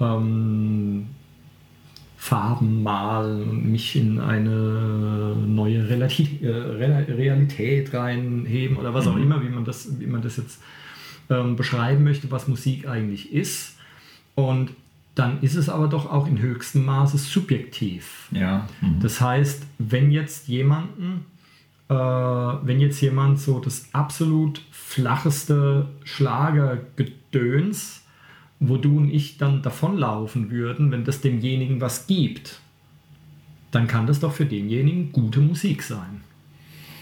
ähm 0.00 1.06
Farben 2.18 2.82
malen 2.82 3.48
und 3.48 3.70
mich 3.70 3.94
in 3.94 4.18
eine 4.18 5.36
neue 5.46 5.88
Realität, 5.88 6.42
äh, 6.42 6.48
Realität 6.48 7.94
reinheben 7.94 8.78
oder 8.78 8.94
was 8.94 9.06
auch 9.06 9.14
mhm. 9.14 9.22
immer, 9.22 9.42
wie 9.44 9.48
man 9.48 9.64
das, 9.64 10.00
wie 10.00 10.06
man 10.06 10.22
das 10.22 10.38
jetzt 10.38 10.60
ähm, 11.30 11.54
beschreiben 11.54 12.02
möchte, 12.02 12.30
was 12.30 12.48
Musik 12.48 12.88
eigentlich 12.88 13.32
ist. 13.32 13.76
Und 14.34 14.70
dann 15.14 15.40
ist 15.40 15.54
es 15.54 15.68
aber 15.68 15.88
doch 15.88 16.10
auch 16.10 16.26
in 16.26 16.40
höchstem 16.40 16.84
Maße 16.84 17.18
subjektiv. 17.18 18.28
Ja. 18.32 18.66
Mhm. 18.80 19.00
Das 19.00 19.20
heißt, 19.20 19.62
wenn 19.78 20.10
jetzt 20.10 20.48
jemanden, 20.48 21.26
äh, 21.88 21.94
wenn 21.94 22.80
jetzt 22.80 23.00
jemand 23.00 23.38
so 23.38 23.60
das 23.60 23.88
absolut 23.92 24.60
flacheste 24.70 25.86
Schlagergedöns, 26.04 28.02
wo 28.58 28.76
du 28.76 28.96
und 28.96 29.10
ich 29.10 29.38
dann 29.38 29.62
davonlaufen 29.62 30.50
würden, 30.50 30.90
wenn 30.90 31.04
das 31.04 31.20
demjenigen 31.20 31.80
was 31.80 32.06
gibt, 32.06 32.60
dann 33.70 33.86
kann 33.86 34.06
das 34.06 34.20
doch 34.20 34.32
für 34.32 34.46
denjenigen 34.46 35.12
gute 35.12 35.40
Musik 35.40 35.82
sein. 35.82 36.22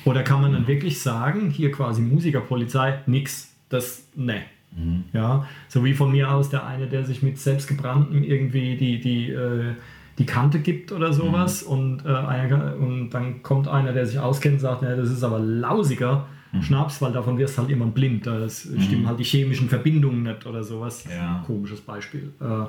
Oder 0.04 0.22
kann 0.22 0.42
man 0.42 0.52
dann 0.52 0.62
mhm. 0.62 0.68
wirklich 0.68 1.00
sagen, 1.00 1.50
hier 1.50 1.72
quasi 1.72 2.02
Musikerpolizei, 2.02 3.00
nix, 3.06 3.54
das, 3.68 4.06
ne. 4.14 4.42
Mhm. 4.76 5.04
Ja, 5.12 5.46
so 5.68 5.84
wie 5.84 5.94
von 5.94 6.10
mir 6.10 6.30
aus 6.30 6.50
der 6.50 6.66
eine, 6.66 6.88
der 6.88 7.04
sich 7.04 7.22
mit 7.22 7.38
selbstgebranntem 7.38 8.24
irgendwie 8.24 8.76
die, 8.76 9.00
die, 9.00 9.30
äh, 9.30 9.74
die 10.18 10.26
Kante 10.26 10.60
gibt 10.60 10.92
oder 10.92 11.12
sowas 11.12 11.64
mhm. 11.64 11.70
und, 11.70 12.06
äh, 12.06 12.08
einer, 12.08 12.76
und 12.76 13.10
dann 13.10 13.42
kommt 13.42 13.68
einer, 13.68 13.92
der 13.92 14.06
sich 14.06 14.18
auskennt 14.18 14.54
und 14.54 14.60
sagt, 14.60 14.82
ne, 14.82 14.96
das 14.96 15.10
ist 15.10 15.24
aber 15.24 15.38
lausiger 15.38 16.26
mhm. 16.52 16.62
Schnaps, 16.62 17.02
weil 17.02 17.12
davon 17.12 17.36
wirst 17.38 17.56
du 17.56 17.62
halt 17.62 17.70
immer 17.70 17.86
blind. 17.86 18.26
Da 18.26 18.38
mhm. 18.38 18.48
stimmen 18.48 19.06
halt 19.06 19.18
die 19.18 19.24
chemischen 19.24 19.68
Verbindungen 19.68 20.22
nicht 20.22 20.46
oder 20.46 20.62
sowas. 20.62 21.04
Ja. 21.10 21.42
Komisches 21.46 21.80
Beispiel. 21.80 22.32
Äh, 22.40 22.66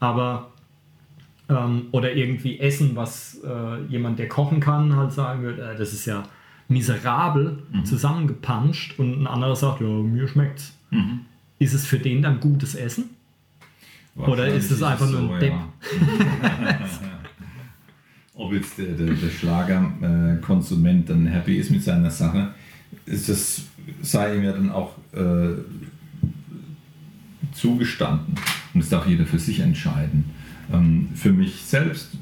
aber 0.00 0.48
ähm, 1.48 1.86
oder 1.92 2.12
irgendwie 2.14 2.58
Essen, 2.58 2.96
was 2.96 3.40
äh, 3.44 3.82
jemand, 3.88 4.18
der 4.18 4.28
kochen 4.28 4.60
kann, 4.60 4.96
halt 4.96 5.12
sagen 5.12 5.42
würde, 5.42 5.62
äh, 5.62 5.76
das 5.76 5.92
ist 5.92 6.06
ja 6.06 6.24
miserabel 6.68 7.62
mhm. 7.72 7.84
zusammengepanscht 7.84 8.98
und 8.98 9.22
ein 9.22 9.26
anderer 9.26 9.56
sagt, 9.56 9.80
ja, 9.80 9.86
mir 9.86 10.26
schmeckt's. 10.28 10.76
Mhm. 10.90 11.20
Ist 11.58 11.74
es 11.74 11.86
für 11.86 11.98
den 11.98 12.22
dann 12.22 12.40
gutes 12.40 12.74
Essen? 12.74 13.10
Oder 14.16 14.46
ist 14.48 14.70
es 14.70 14.82
einfach 14.82 15.10
nur 15.10 15.20
ein 15.20 15.28
so, 15.28 15.38
Depp? 15.38 15.52
Ja. 15.52 15.68
Ob 18.34 18.52
jetzt 18.52 18.78
der, 18.78 18.92
der, 18.92 19.14
der 19.14 19.30
Schlagerkonsument 19.30 21.08
dann 21.08 21.26
happy 21.26 21.56
ist 21.56 21.70
mit 21.70 21.82
seiner 21.82 22.10
Sache, 22.10 22.54
ist 23.06 23.28
das, 23.28 23.62
sei 24.02 24.36
ihm 24.36 24.44
ja 24.44 24.52
dann 24.52 24.70
auch 24.70 24.96
äh, 25.12 25.54
zugestanden. 27.52 28.34
Und 28.72 28.82
das 28.82 28.88
darf 28.90 29.06
jeder 29.06 29.24
für 29.24 29.38
sich 29.38 29.60
entscheiden. 29.60 30.30
Ähm, 30.72 31.08
für 31.14 31.32
mich 31.32 31.62
selbst 31.62 32.16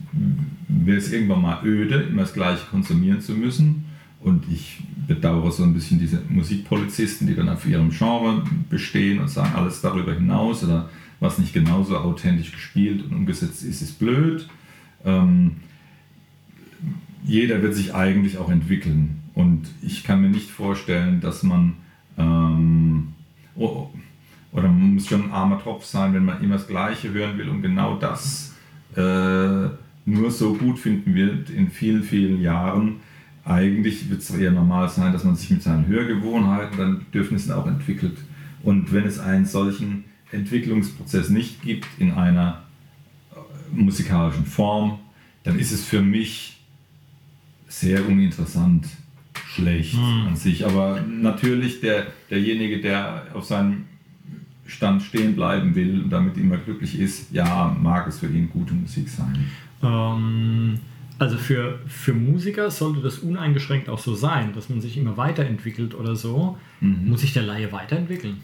wäre 0.68 0.98
es 0.98 1.12
irgendwann 1.12 1.42
mal 1.42 1.64
öde, 1.64 2.02
immer 2.02 2.22
das 2.22 2.34
Gleiche 2.34 2.66
konsumieren 2.70 3.20
zu 3.20 3.32
müssen. 3.32 3.86
Und 4.20 4.44
ich 4.52 4.82
bedauere 5.06 5.50
so 5.50 5.64
ein 5.64 5.74
bisschen 5.74 5.98
diese 5.98 6.20
Musikpolizisten, 6.28 7.26
die 7.26 7.34
dann 7.34 7.48
auf 7.48 7.66
ihrem 7.66 7.90
Genre 7.90 8.44
bestehen 8.70 9.18
und 9.18 9.28
sagen, 9.28 9.54
alles 9.54 9.80
darüber 9.80 10.14
hinaus 10.14 10.62
oder 10.62 10.90
was 11.22 11.38
nicht 11.38 11.52
genauso 11.52 11.96
authentisch 11.96 12.50
gespielt 12.50 13.02
und 13.04 13.12
umgesetzt 13.12 13.62
ist, 13.62 13.80
ist 13.80 13.98
blöd. 13.98 14.48
Ähm, 15.04 15.58
jeder 17.24 17.62
wird 17.62 17.74
sich 17.74 17.94
eigentlich 17.94 18.38
auch 18.38 18.50
entwickeln. 18.50 19.20
Und 19.34 19.68
ich 19.82 20.02
kann 20.02 20.20
mir 20.20 20.28
nicht 20.28 20.50
vorstellen, 20.50 21.20
dass 21.20 21.44
man, 21.44 21.74
ähm, 22.18 23.12
oh, 23.54 23.88
oder 24.50 24.64
man 24.64 24.94
muss 24.94 25.06
schon 25.06 25.26
ein 25.26 25.30
armer 25.30 25.60
Tropf 25.60 25.84
sein, 25.84 26.12
wenn 26.12 26.24
man 26.24 26.42
immer 26.42 26.56
das 26.56 26.66
Gleiche 26.66 27.12
hören 27.12 27.38
will 27.38 27.48
und 27.48 27.62
genau 27.62 27.96
das 27.96 28.54
äh, 28.96 29.68
nur 30.04 30.30
so 30.30 30.54
gut 30.54 30.80
finden 30.80 31.14
wird 31.14 31.48
in 31.50 31.70
vielen, 31.70 32.02
vielen 32.02 32.42
Jahren 32.42 32.96
eigentlich 33.44 34.08
wird 34.08 34.20
es 34.20 34.30
eher 34.30 34.52
normal 34.52 34.88
sein, 34.88 35.12
dass 35.12 35.24
man 35.24 35.34
sich 35.34 35.50
mit 35.50 35.62
seinen 35.62 35.86
Hörgewohnheiten, 35.86 36.76
seinen 36.76 36.98
Bedürfnissen 36.98 37.52
auch 37.52 37.66
entwickelt. 37.66 38.16
Und 38.62 38.92
wenn 38.92 39.04
es 39.04 39.18
einen 39.18 39.46
solchen 39.46 40.04
Entwicklungsprozess 40.32 41.28
nicht 41.28 41.62
gibt 41.62 41.86
in 41.98 42.12
einer 42.12 42.62
äh, 43.32 43.36
musikalischen 43.74 44.46
Form, 44.46 44.98
dann 45.44 45.58
ist 45.58 45.72
es 45.72 45.84
für 45.84 46.02
mich 46.02 46.58
sehr 47.68 48.06
uninteressant, 48.06 48.86
schlecht 49.46 49.94
mhm. 49.94 50.28
an 50.28 50.36
sich. 50.36 50.66
Aber 50.66 51.00
natürlich 51.02 51.80
der, 51.80 52.06
derjenige, 52.30 52.80
der 52.80 53.26
auf 53.34 53.44
seinem 53.44 53.84
Stand 54.66 55.02
stehen 55.02 55.34
bleiben 55.34 55.74
will 55.74 56.02
und 56.02 56.10
damit 56.10 56.36
immer 56.36 56.56
glücklich 56.56 56.98
ist, 56.98 57.32
ja, 57.32 57.76
mag 57.80 58.06
es 58.06 58.20
für 58.20 58.28
ihn 58.28 58.48
gute 58.50 58.74
Musik 58.74 59.08
sein. 59.08 59.50
Ähm 59.82 60.80
also 61.18 61.36
für, 61.36 61.78
für 61.86 62.14
Musiker 62.14 62.70
sollte 62.72 63.00
das 63.00 63.20
uneingeschränkt 63.20 63.88
auch 63.88 64.00
so 64.00 64.12
sein, 64.12 64.52
dass 64.54 64.68
man 64.68 64.80
sich 64.80 64.96
immer 64.96 65.16
weiterentwickelt 65.16 65.94
oder 65.94 66.16
so. 66.16 66.58
Mhm. 66.80 67.10
Muss 67.10 67.20
sich 67.20 67.32
der 67.32 67.44
Laie 67.44 67.70
weiterentwickeln? 67.70 68.40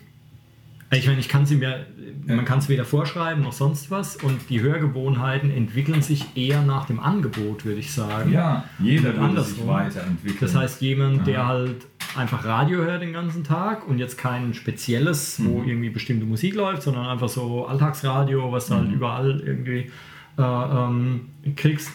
Ich 0.90 1.06
meine, 1.06 1.20
ich 1.20 1.28
kann 1.28 1.44
sie 1.44 1.56
mir, 1.56 1.84
man 2.26 2.46
kann 2.46 2.60
es 2.60 2.68
weder 2.70 2.84
vorschreiben 2.86 3.42
noch 3.42 3.52
sonst 3.52 3.90
was 3.90 4.16
und 4.16 4.48
die 4.48 4.62
Hörgewohnheiten 4.62 5.50
entwickeln 5.50 6.00
sich 6.00 6.34
eher 6.34 6.62
nach 6.62 6.86
dem 6.86 6.98
Angebot, 6.98 7.66
würde 7.66 7.80
ich 7.80 7.92
sagen. 7.92 8.32
Ja, 8.32 8.64
jeder 8.78 9.10
Und 9.20 9.36
will 9.36 9.44
sich 9.44 9.66
weiterentwickeln. 9.66 10.38
Das 10.40 10.54
heißt, 10.54 10.80
jemand, 10.80 11.26
der 11.26 11.40
Aha. 11.42 11.48
halt 11.48 11.86
einfach 12.16 12.42
Radio 12.46 12.78
hört 12.78 13.02
den 13.02 13.12
ganzen 13.12 13.44
Tag 13.44 13.86
und 13.86 13.98
jetzt 13.98 14.16
kein 14.16 14.54
spezielles, 14.54 15.44
wo 15.44 15.60
Mhm. 15.60 15.68
irgendwie 15.68 15.90
bestimmte 15.90 16.24
Musik 16.24 16.54
läuft, 16.54 16.82
sondern 16.82 17.06
einfach 17.06 17.28
so 17.28 17.66
Alltagsradio, 17.66 18.50
was 18.50 18.68
du 18.68 18.74
Mhm. 18.74 18.78
halt 18.78 18.92
überall 18.92 19.40
irgendwie 19.44 19.90
äh, 20.38 20.42
ähm, 20.42 21.20
kriegst, 21.56 21.90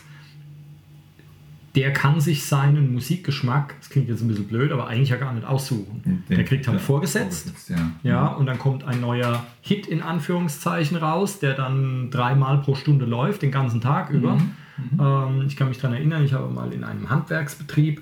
der 1.76 1.92
kann 1.92 2.20
sich 2.20 2.46
seinen 2.46 2.94
Musikgeschmack, 2.94 3.74
das 3.80 3.90
klingt 3.90 4.08
jetzt 4.08 4.22
ein 4.22 4.28
bisschen 4.28 4.48
blöd, 4.48 4.72
aber 4.72 4.88
eigentlich 4.88 5.10
ja 5.10 5.16
gar 5.18 5.34
nicht 5.34 5.48
aussuchen. 5.48 6.02
Den- 6.06 6.24
der 6.38 6.46
kriegt 6.46 6.68
halt 6.68 6.80
vorgesetzt. 6.80 7.52
Ja. 7.70 7.78
Ja, 8.04 8.28
und 8.28 8.46
dann 8.46 8.60
kommt 8.60 8.84
ein 8.84 9.02
neuer 9.02 9.44
Hit 9.62 9.88
in 9.88 10.02
Anführungszeichen 10.04 10.98
raus, 10.98 11.40
der 11.40 11.54
dann 11.56 12.12
dreimal 12.12 12.60
pro 12.60 12.76
Stunde 12.76 13.06
läuft, 13.06 13.42
den 13.42 13.52
ganzen 13.52 13.82
Tag 13.82 14.12
über. 14.12 14.38
Ähm, 15.00 15.44
ich 15.48 15.56
kann 15.56 15.68
mich 15.70 15.78
daran 15.80 15.96
erinnern, 15.98 16.24
ich 16.24 16.34
habe 16.34 16.48
mal 16.52 16.72
in 16.74 16.84
einem 16.84 17.10
Handwerksbetrieb 17.10 18.02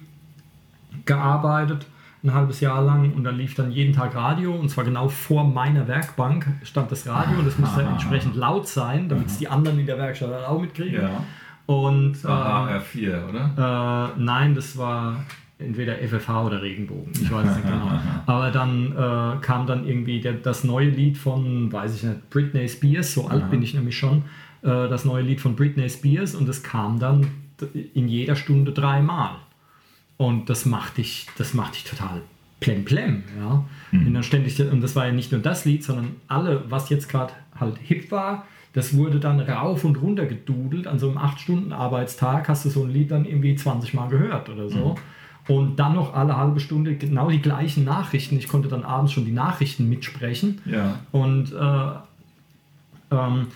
gearbeitet, 1.05 1.85
ein 2.23 2.33
halbes 2.33 2.59
Jahr 2.59 2.81
lang, 2.83 3.13
und 3.13 3.23
da 3.23 3.31
lief 3.31 3.55
dann 3.55 3.71
jeden 3.71 3.93
Tag 3.95 4.15
Radio, 4.15 4.53
und 4.53 4.69
zwar 4.69 4.83
genau 4.83 5.07
vor 5.09 5.43
meiner 5.43 5.87
Werkbank 5.87 6.45
stand 6.63 6.91
das 6.91 7.07
Radio, 7.07 7.39
und 7.39 7.45
das 7.47 7.57
musste 7.57 7.83
Aha. 7.83 7.93
entsprechend 7.93 8.35
laut 8.35 8.67
sein, 8.67 9.09
damit 9.09 9.27
es 9.27 9.37
die 9.37 9.47
anderen 9.47 9.79
in 9.79 9.85
der 9.85 9.97
Werkstatt 9.97 10.31
auch 10.45 10.59
mitkriegen. 10.61 11.01
ja. 11.01 11.23
Und 11.65 12.13
Das 12.13 12.23
war 12.25 12.69
HR4, 12.69 13.29
oder? 13.29 14.13
äh, 14.17 14.21
nein, 14.21 14.55
das 14.55 14.77
war 14.77 15.23
entweder 15.59 15.95
FFH 15.97 16.43
oder 16.43 16.61
Regenbogen. 16.61 17.11
Ich 17.13 17.31
weiß 17.31 17.47
es 17.49 17.55
nicht 17.57 17.67
genau. 17.67 17.91
Aber 18.25 18.49
dann 18.51 18.91
äh, 18.91 19.41
kam 19.41 19.67
dann 19.67 19.85
irgendwie 19.87 20.19
der, 20.19 20.33
das 20.33 20.63
neue 20.63 20.89
Lied 20.89 21.17
von, 21.17 21.71
weiß 21.71 21.95
ich 21.95 22.03
nicht, 22.03 22.29
Britney 22.29 22.67
Spears. 22.67 23.13
So 23.13 23.27
alt 23.27 23.49
bin 23.51 23.61
ich 23.61 23.73
nämlich 23.73 23.97
schon. 23.97 24.23
Äh, 24.63 24.89
das 24.89 25.05
neue 25.05 25.21
Lied 25.23 25.39
von 25.39 25.55
Britney 25.55 25.89
Spears 25.89 26.35
und 26.35 26.49
es 26.49 26.63
kam 26.63 26.99
dann 26.99 27.27
in 27.93 28.07
jeder 28.07 28.35
Stunde 28.35 28.71
dreimal. 28.71 29.35
Und 30.17 30.49
das 30.49 30.65
macht 30.65 30.97
dich, 30.97 31.27
das 31.37 31.53
macht 31.53 31.75
dich 31.75 31.83
total 31.83 32.21
plemplem. 32.59 33.23
Ja? 33.39 33.65
Und 33.91 34.13
dann 34.13 34.23
ständig, 34.23 34.59
und 34.59 34.81
das 34.81 34.95
war 34.95 35.05
ja 35.07 35.11
nicht 35.11 35.31
nur 35.31 35.41
das 35.41 35.65
Lied, 35.65 35.83
sondern 35.83 36.15
alle, 36.27 36.63
was 36.69 36.89
jetzt 36.89 37.07
gerade 37.09 37.33
halt 37.59 37.77
hip 37.79 38.11
war, 38.11 38.45
das 38.73 38.95
wurde 38.95 39.19
dann 39.19 39.39
rauf 39.39 39.83
und 39.83 40.01
runter 40.01 40.25
gedudelt. 40.25 40.87
An 40.87 40.97
so 40.97 41.09
einem 41.09 41.17
8-Stunden-Arbeitstag 41.17 42.47
hast 42.47 42.65
du 42.65 42.69
so 42.69 42.83
ein 42.83 42.91
Lied 42.91 43.11
dann 43.11 43.25
irgendwie 43.25 43.55
20 43.55 43.93
Mal 43.93 44.07
gehört 44.07 44.49
oder 44.49 44.69
so. 44.69 44.95
Und 45.47 45.77
dann 45.77 45.95
noch 45.95 46.13
alle 46.13 46.37
halbe 46.37 46.59
Stunde 46.59 46.95
genau 46.95 47.29
die 47.29 47.41
gleichen 47.41 47.83
Nachrichten. 47.83 48.37
Ich 48.37 48.47
konnte 48.47 48.69
dann 48.69 48.83
abends 48.83 49.11
schon 49.11 49.25
die 49.25 49.31
Nachrichten 49.31 49.89
mitsprechen. 49.89 50.61
Ja. 50.65 50.99
Und, 51.11 51.51
äh, 51.51 53.15
ähm, 53.15 53.47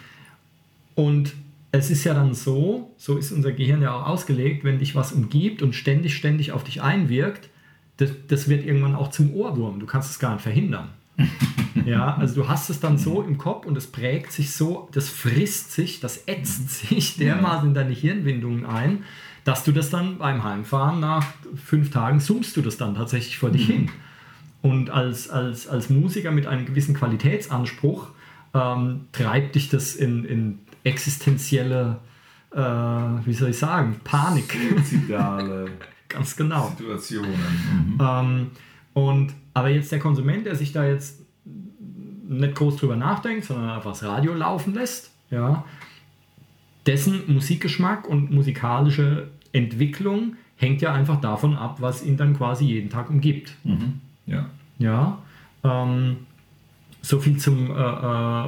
und 0.96 1.34
es 1.72 1.90
ist 1.90 2.04
ja 2.04 2.14
dann 2.14 2.34
so, 2.34 2.94
so 2.98 3.18
ist 3.18 3.32
unser 3.32 3.52
Gehirn 3.52 3.82
ja 3.82 3.94
auch 3.94 4.08
ausgelegt, 4.08 4.64
wenn 4.64 4.80
dich 4.80 4.96
was 4.96 5.14
umgibt 5.14 5.62
und 5.62 5.76
ständig, 5.76 6.16
ständig 6.16 6.52
auf 6.52 6.64
dich 6.64 6.82
einwirkt, 6.82 7.50
das, 7.98 8.12
das 8.28 8.50
wird 8.50 8.66
irgendwann 8.66 8.96
auch 8.96 9.12
zum 9.12 9.34
Ohrwurm. 9.34 9.80
Du 9.80 9.86
kannst 9.86 10.12
es 10.12 10.20
gar 10.20 10.34
nicht 10.34 10.44
verhindern. 10.44 10.90
ja, 11.86 12.16
also 12.16 12.42
du 12.42 12.48
hast 12.48 12.70
es 12.70 12.80
dann 12.80 12.98
so 12.98 13.22
im 13.22 13.38
Kopf 13.38 13.66
und 13.66 13.78
es 13.78 13.88
prägt 13.88 14.32
sich 14.32 14.52
so, 14.52 14.90
das 14.92 15.10
frisst 15.10 15.72
sich, 15.72 16.00
das 16.00 16.24
ätzt 16.28 16.70
sich 16.70 17.18
dermaßen 17.18 17.70
in 17.70 17.74
deine 17.74 17.94
Hirnwindungen 17.94 18.66
ein, 18.66 19.04
dass 19.44 19.64
du 19.64 19.72
das 19.72 19.90
dann 19.90 20.18
beim 20.18 20.44
Heimfahren 20.44 21.00
nach 21.00 21.26
fünf 21.56 21.92
Tagen 21.92 22.20
summst 22.20 22.58
du 22.58 22.62
das 22.62 22.78
dann 22.78 22.96
tatsächlich 22.96 23.38
vor 23.38 23.52
dich 23.52 23.68
hin. 23.68 23.92
Und 24.62 24.90
als, 24.90 25.30
als, 25.30 25.68
als 25.68 25.90
Musiker 25.92 26.32
mit 26.32 26.48
einem 26.48 26.66
gewissen 26.66 26.96
Qualitätsanspruch 26.96 28.08
ähm, 28.56 29.02
treibt 29.12 29.54
dich 29.54 29.70
das 29.70 29.96
in, 29.96 30.26
in 30.26 30.60
existenzielle, 30.84 32.00
äh, 32.52 32.60
wie 32.60 33.34
soll 33.34 33.52
ich 33.52 33.60
sagen, 33.60 33.98
Panik. 34.04 34.58
Suizidale 34.72 35.68
Ganz 36.10 36.36
genau. 36.36 36.70
Situationen. 36.70 37.32
Mhm. 37.32 37.98
Ähm, 38.00 38.52
und, 38.94 39.34
aber 39.56 39.70
jetzt 39.70 39.92
der 39.92 40.00
Konsument, 40.00 40.46
der 40.46 40.56
sich 40.56 40.74
da 40.74 40.86
jetzt 40.86 41.22
nicht 42.28 42.56
groß 42.56 42.76
drüber 42.78 42.96
nachdenkt, 42.96 43.46
sondern 43.46 43.70
einfach 43.70 43.92
das 43.92 44.04
Radio 44.04 44.34
laufen 44.34 44.74
lässt, 44.74 45.12
ja, 45.32 45.64
dessen 46.86 47.34
Musikgeschmack 47.34 48.08
und 48.08 48.32
musikalische 48.32 49.30
Entwicklung 49.54 50.36
hängt 50.58 50.82
ja 50.82 50.94
einfach 50.94 51.22
davon 51.22 51.56
ab, 51.56 51.78
was 51.80 52.04
ihn 52.04 52.18
dann 52.18 52.36
quasi 52.36 52.66
jeden 52.66 52.90
Tag 52.90 53.10
umgibt. 53.10 53.56
Mhm. 53.64 54.02
Ja. 54.26 54.50
Ja, 54.78 55.20
ähm, 55.64 56.18
so 57.02 57.20
viel 57.20 57.38
zum, 57.38 57.72
äh, 57.72 57.74
äh, 57.74 58.46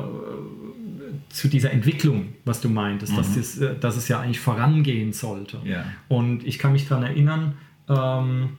zu 1.29 1.47
dieser 1.47 1.71
Entwicklung, 1.71 2.33
was 2.43 2.59
du 2.59 2.67
meintest, 2.67 3.17
dass, 3.17 3.33
das, 3.33 3.57
äh, 3.59 3.79
dass 3.79 3.95
es 3.95 4.09
ja 4.09 4.19
eigentlich 4.19 4.41
vorangehen 4.41 5.13
sollte. 5.13 5.59
Ja. 5.63 5.85
Und 6.09 6.45
ich 6.45 6.59
kann 6.59 6.73
mich 6.73 6.85
daran 6.87 7.05
erinnern, 7.05 7.53
ähm, 7.87 8.57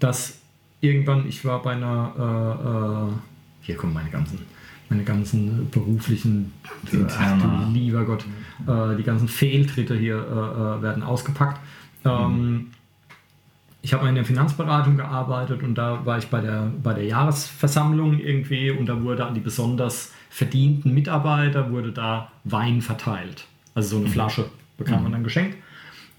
dass 0.00 0.39
irgendwann, 0.80 1.26
ich 1.28 1.44
war 1.44 1.62
bei 1.62 1.72
einer, 1.72 2.12
äh, 2.18 3.10
äh, 3.10 3.12
hier 3.62 3.76
kommen 3.76 3.92
meine 3.92 4.10
ganzen, 4.10 4.38
meine 4.88 5.04
ganzen 5.04 5.70
beruflichen, 5.70 6.52
äh, 6.92 7.04
ach 7.08 7.38
du 7.38 7.72
lieber 7.72 8.04
Gott, 8.04 8.24
äh, 8.66 8.96
die 8.96 9.02
ganzen 9.02 9.28
Fehltritte 9.28 9.96
hier 9.96 10.16
äh, 10.16 10.78
äh, 10.78 10.82
werden 10.82 11.02
ausgepackt. 11.02 11.60
Ähm, 12.04 12.68
ich 13.82 13.92
habe 13.94 14.02
mal 14.02 14.10
in 14.10 14.14
der 14.14 14.24
Finanzberatung 14.24 14.96
gearbeitet 14.96 15.62
und 15.62 15.74
da 15.76 16.04
war 16.04 16.18
ich 16.18 16.26
bei 16.28 16.40
der, 16.40 16.70
bei 16.82 16.92
der 16.92 17.04
Jahresversammlung 17.04 18.18
irgendwie 18.18 18.70
und 18.70 18.86
da 18.86 19.02
wurde 19.02 19.24
an 19.24 19.34
die 19.34 19.40
besonders 19.40 20.12
verdienten 20.28 20.92
Mitarbeiter 20.92 21.70
wurde 21.70 21.92
da 21.92 22.30
Wein 22.44 22.82
verteilt. 22.82 23.46
Also 23.74 23.96
so 23.96 24.02
eine 24.02 24.08
Flasche 24.08 24.46
bekam 24.76 25.02
man 25.02 25.12
dann 25.12 25.24
geschenkt. 25.24 25.56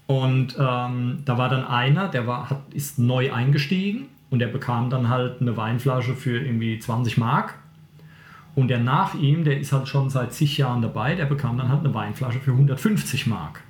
Und 0.06 0.56
ähm, 0.58 1.18
da 1.24 1.38
war 1.38 1.48
dann 1.48 1.64
einer, 1.64 2.08
der 2.08 2.26
war, 2.26 2.50
hat, 2.50 2.60
ist 2.74 2.98
neu 2.98 3.32
eingestiegen 3.32 4.08
und 4.32 4.38
der 4.38 4.48
bekam 4.48 4.90
dann 4.90 5.08
halt 5.08 5.40
eine 5.40 5.56
Weinflasche 5.56 6.14
für 6.14 6.40
irgendwie 6.40 6.78
20 6.78 7.18
Mark. 7.18 7.54
Und 8.54 8.68
der 8.68 8.80
nach 8.80 9.14
ihm, 9.14 9.44
der 9.44 9.60
ist 9.60 9.72
halt 9.72 9.88
schon 9.88 10.10
seit 10.10 10.32
zig 10.32 10.58
Jahren 10.58 10.82
dabei, 10.82 11.14
der 11.14 11.26
bekam 11.26 11.58
dann 11.58 11.68
halt 11.68 11.80
eine 11.80 11.94
Weinflasche 11.94 12.40
für 12.40 12.52
150 12.52 13.26
Mark. 13.26 13.62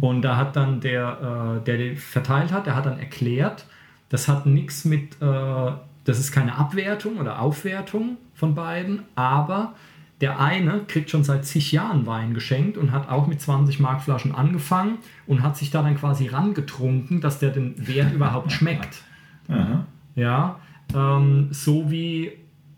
Und 0.00 0.22
da 0.22 0.36
hat 0.36 0.56
dann 0.56 0.80
der, 0.80 1.60
äh, 1.60 1.64
der 1.64 1.78
den 1.78 1.96
verteilt 1.96 2.52
hat, 2.52 2.66
der 2.66 2.74
hat 2.76 2.86
dann 2.86 2.98
erklärt, 2.98 3.66
das 4.08 4.28
hat 4.28 4.46
nichts 4.46 4.84
mit, 4.84 5.20
äh, 5.22 5.72
das 6.04 6.18
ist 6.18 6.32
keine 6.32 6.56
Abwertung 6.56 7.18
oder 7.18 7.40
Aufwertung 7.40 8.16
von 8.34 8.54
beiden, 8.54 9.02
aber 9.14 9.74
der 10.20 10.40
eine 10.40 10.80
kriegt 10.88 11.10
schon 11.10 11.22
seit 11.22 11.44
zig 11.44 11.70
Jahren 11.70 12.06
Wein 12.06 12.34
geschenkt 12.34 12.76
und 12.76 12.90
hat 12.90 13.08
auch 13.08 13.28
mit 13.28 13.40
20 13.40 13.78
Mark 13.78 14.02
Flaschen 14.02 14.34
angefangen 14.34 14.98
und 15.28 15.42
hat 15.42 15.56
sich 15.56 15.70
da 15.70 15.82
dann 15.82 15.96
quasi 15.96 16.26
rangetrunken, 16.26 17.20
dass 17.20 17.38
der 17.38 17.50
den 17.50 17.86
Wert 17.86 18.12
überhaupt 18.12 18.50
schmeckt. 18.58 19.02
Aha. 19.48 19.84
Ja, 20.14 20.56
ähm, 20.94 21.48
so 21.50 21.90
wie 21.90 22.32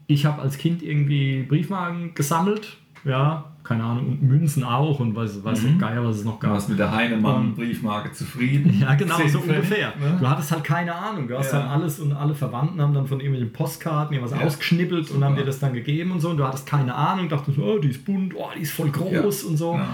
ich 0.06 0.26
habe 0.26 0.42
als 0.42 0.58
Kind 0.58 0.82
irgendwie 0.82 1.42
Briefmarken 1.44 2.14
gesammelt, 2.14 2.76
ja, 3.04 3.44
keine 3.62 3.84
Ahnung, 3.84 4.08
und 4.08 4.22
Münzen 4.22 4.64
auch 4.64 4.98
und 5.00 5.14
weiß, 5.14 5.44
weiß 5.44 5.62
Mhm. 5.62 5.78
Geier, 5.78 6.04
was 6.04 6.16
es 6.16 6.24
noch 6.24 6.34
Du 6.34 6.40
gab. 6.40 6.52
warst 6.52 6.68
mit 6.68 6.78
der 6.78 6.90
Heinemann-Briefmarke 6.90 8.12
zufrieden. 8.12 8.78
Ja, 8.80 8.94
genau, 8.94 9.16
so 9.28 9.38
ungefähr. 9.38 9.92
ne? 10.00 10.16
Du 10.18 10.28
hattest 10.28 10.50
halt 10.50 10.64
keine 10.64 10.94
Ahnung. 10.94 11.28
Du 11.28 11.38
hast 11.38 11.52
Ja. 11.52 11.60
dann 11.60 11.68
alles 11.68 12.00
und 12.00 12.12
alle 12.12 12.34
Verwandten 12.34 12.80
haben 12.80 12.92
dann 12.94 13.06
von 13.06 13.20
irgendwelchen 13.20 13.52
Postkarten 13.52 14.14
irgendwas 14.16 14.38
Ja. 14.38 14.44
ausgeschnippelt 14.44 15.02
und 15.10 15.14
Super. 15.14 15.26
haben 15.26 15.36
dir 15.36 15.44
das 15.44 15.58
dann 15.60 15.72
gegeben 15.72 16.10
und 16.12 16.20
so. 16.20 16.30
Und 16.30 16.38
du 16.38 16.44
hattest 16.44 16.66
keine 16.66 16.94
Ahnung, 16.94 17.28
dachtest, 17.28 17.58
oh, 17.58 17.78
die 17.78 17.88
ist 17.90 18.04
bunt, 18.04 18.34
oh, 18.36 18.48
die 18.56 18.62
ist 18.62 18.72
voll 18.72 18.90
groß 18.90 19.44
und 19.44 19.56
so. 19.56 19.74
Ja. 19.74 19.86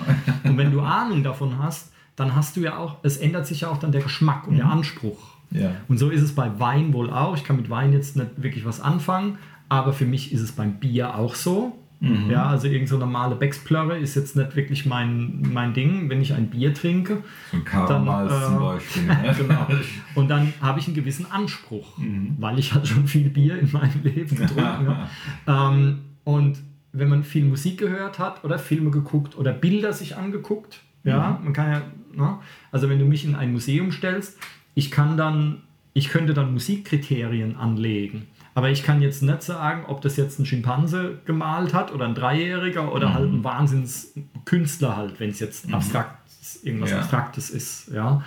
Und 0.45 0.57
wenn 0.57 0.73
du 0.73 0.81
Ahnung 0.81 1.23
davon 1.23 1.59
hast, 1.59 1.93
dann 2.17 2.35
hast 2.35 2.57
du 2.57 2.61
ja 2.63 2.79
auch, 2.79 2.97
es 3.03 3.19
ändert 3.19 3.47
sich 3.47 3.61
ja 3.63 3.69
auch 3.69 3.77
dann 3.77 3.93
der 3.93 4.01
Geschmack 4.01 4.47
und 4.47 4.55
Mhm. 4.55 4.59
der 4.59 4.67
Anspruch. 4.71 5.19
Ja. 5.51 5.71
Und 5.89 5.99
so 5.99 6.11
ist 6.11 6.23
es 6.23 6.35
bei 6.35 6.59
Wein 6.59 6.93
wohl 6.93 7.11
auch. 7.11 7.37
Ich 7.37 7.45
kann 7.45 7.57
mit 7.57 7.71
Wein 7.71 7.93
jetzt 7.93 8.17
nicht 8.17 8.31
wirklich 8.43 8.65
was 8.65 8.81
anfangen, 8.81 9.39
aber 9.69 9.93
für 9.93 10.05
mich 10.07 10.33
ist 10.33 10.41
es 10.41 10.53
beim 10.53 10.75
Bier 10.75 11.17
auch 11.17 11.35
so. 11.35 11.79
Mhm. 12.01 12.29
Ja, 12.31 12.47
also 12.47 12.69
irgend 12.69 12.91
so 12.91 12.99
normale 12.99 13.37
Becksplörre 13.37 13.99
ist 13.99 14.17
jetzt 14.17 14.37
nicht 14.37 14.55
wirklich 14.55 14.85
mein, 14.85 15.41
mein 15.53 15.73
Ding. 15.73 16.11
Wenn 16.11 16.21
ich 16.21 16.35
ein 16.35 16.51
Bier 16.51 16.75
trinke, 16.75 17.23
So 17.53 17.59
Dann, 17.87 18.07
äh, 18.07 18.29
zum 18.29 18.59
Beispiel. 18.59 19.03
Ne? 19.07 19.35
genau. 19.39 19.67
Und 20.15 20.29
dann 20.29 20.53
habe 20.61 20.79
ich 20.79 20.87
einen 20.89 20.95
gewissen 20.95 21.31
Anspruch, 21.31 21.97
Mhm. 21.97 22.37
weil 22.39 22.59
ich 22.59 22.75
halt 22.75 22.87
schon 22.87 23.07
viel 23.07 23.31
Bier 23.31 23.59
in 23.59 23.73
meinem 23.73 24.03
Leben 24.03 24.37
getrunken 24.37 24.89
habe. 24.89 25.09
Ähm, 25.47 25.99
und 26.25 26.59
wenn 26.93 27.09
man 27.09 27.25
viel 27.25 27.45
Musik 27.47 27.79
gehört 27.79 28.19
hat 28.19 28.45
oder 28.45 28.59
Filme 28.59 28.91
geguckt 28.91 29.37
oder 29.39 29.53
Bilder 29.53 29.93
sich 29.95 30.17
angeguckt, 30.17 30.81
ja, 31.05 31.41
man 31.43 31.53
kann 31.53 31.71
ja, 31.71 31.83
ne? 32.15 32.39
also 32.73 32.89
wenn 32.89 32.99
du 32.99 33.05
mich 33.05 33.25
in 33.25 33.35
ein 33.37 33.53
Museum 33.53 33.93
stellst, 33.93 34.39
ich 34.77 34.93
kann 34.93 35.17
dann, 35.17 35.63
ich 35.95 36.11
könnte 36.11 36.33
dann 36.35 36.53
Musikkriterien 36.53 37.57
anlegen. 37.57 38.29
Aber 38.55 38.71
ich 38.71 38.83
kann 38.85 39.03
jetzt 39.03 39.23
nicht 39.23 39.43
sagen, 39.43 39.85
ob 39.87 40.01
das 40.03 40.17
jetzt 40.17 40.39
ein 40.39 40.47
Schimpanse 40.47 41.19
gemalt 41.25 41.75
hat 41.75 41.93
oder 41.93 42.07
ein 42.07 42.15
Dreijähriger 42.15 42.93
oder 42.93 43.13
halt 43.13 43.31
ein 43.33 43.43
Wahnsinnskünstler 43.45 44.97
halt, 44.97 45.21
wenn 45.21 45.31
es 45.31 45.41
jetzt 45.41 45.73
abstrakt, 45.73 46.17
irgendwas 46.63 46.91
Ja. 46.91 46.99
Abstraktes 47.01 47.51
ist. 47.51 47.91
Ja. 47.93 48.23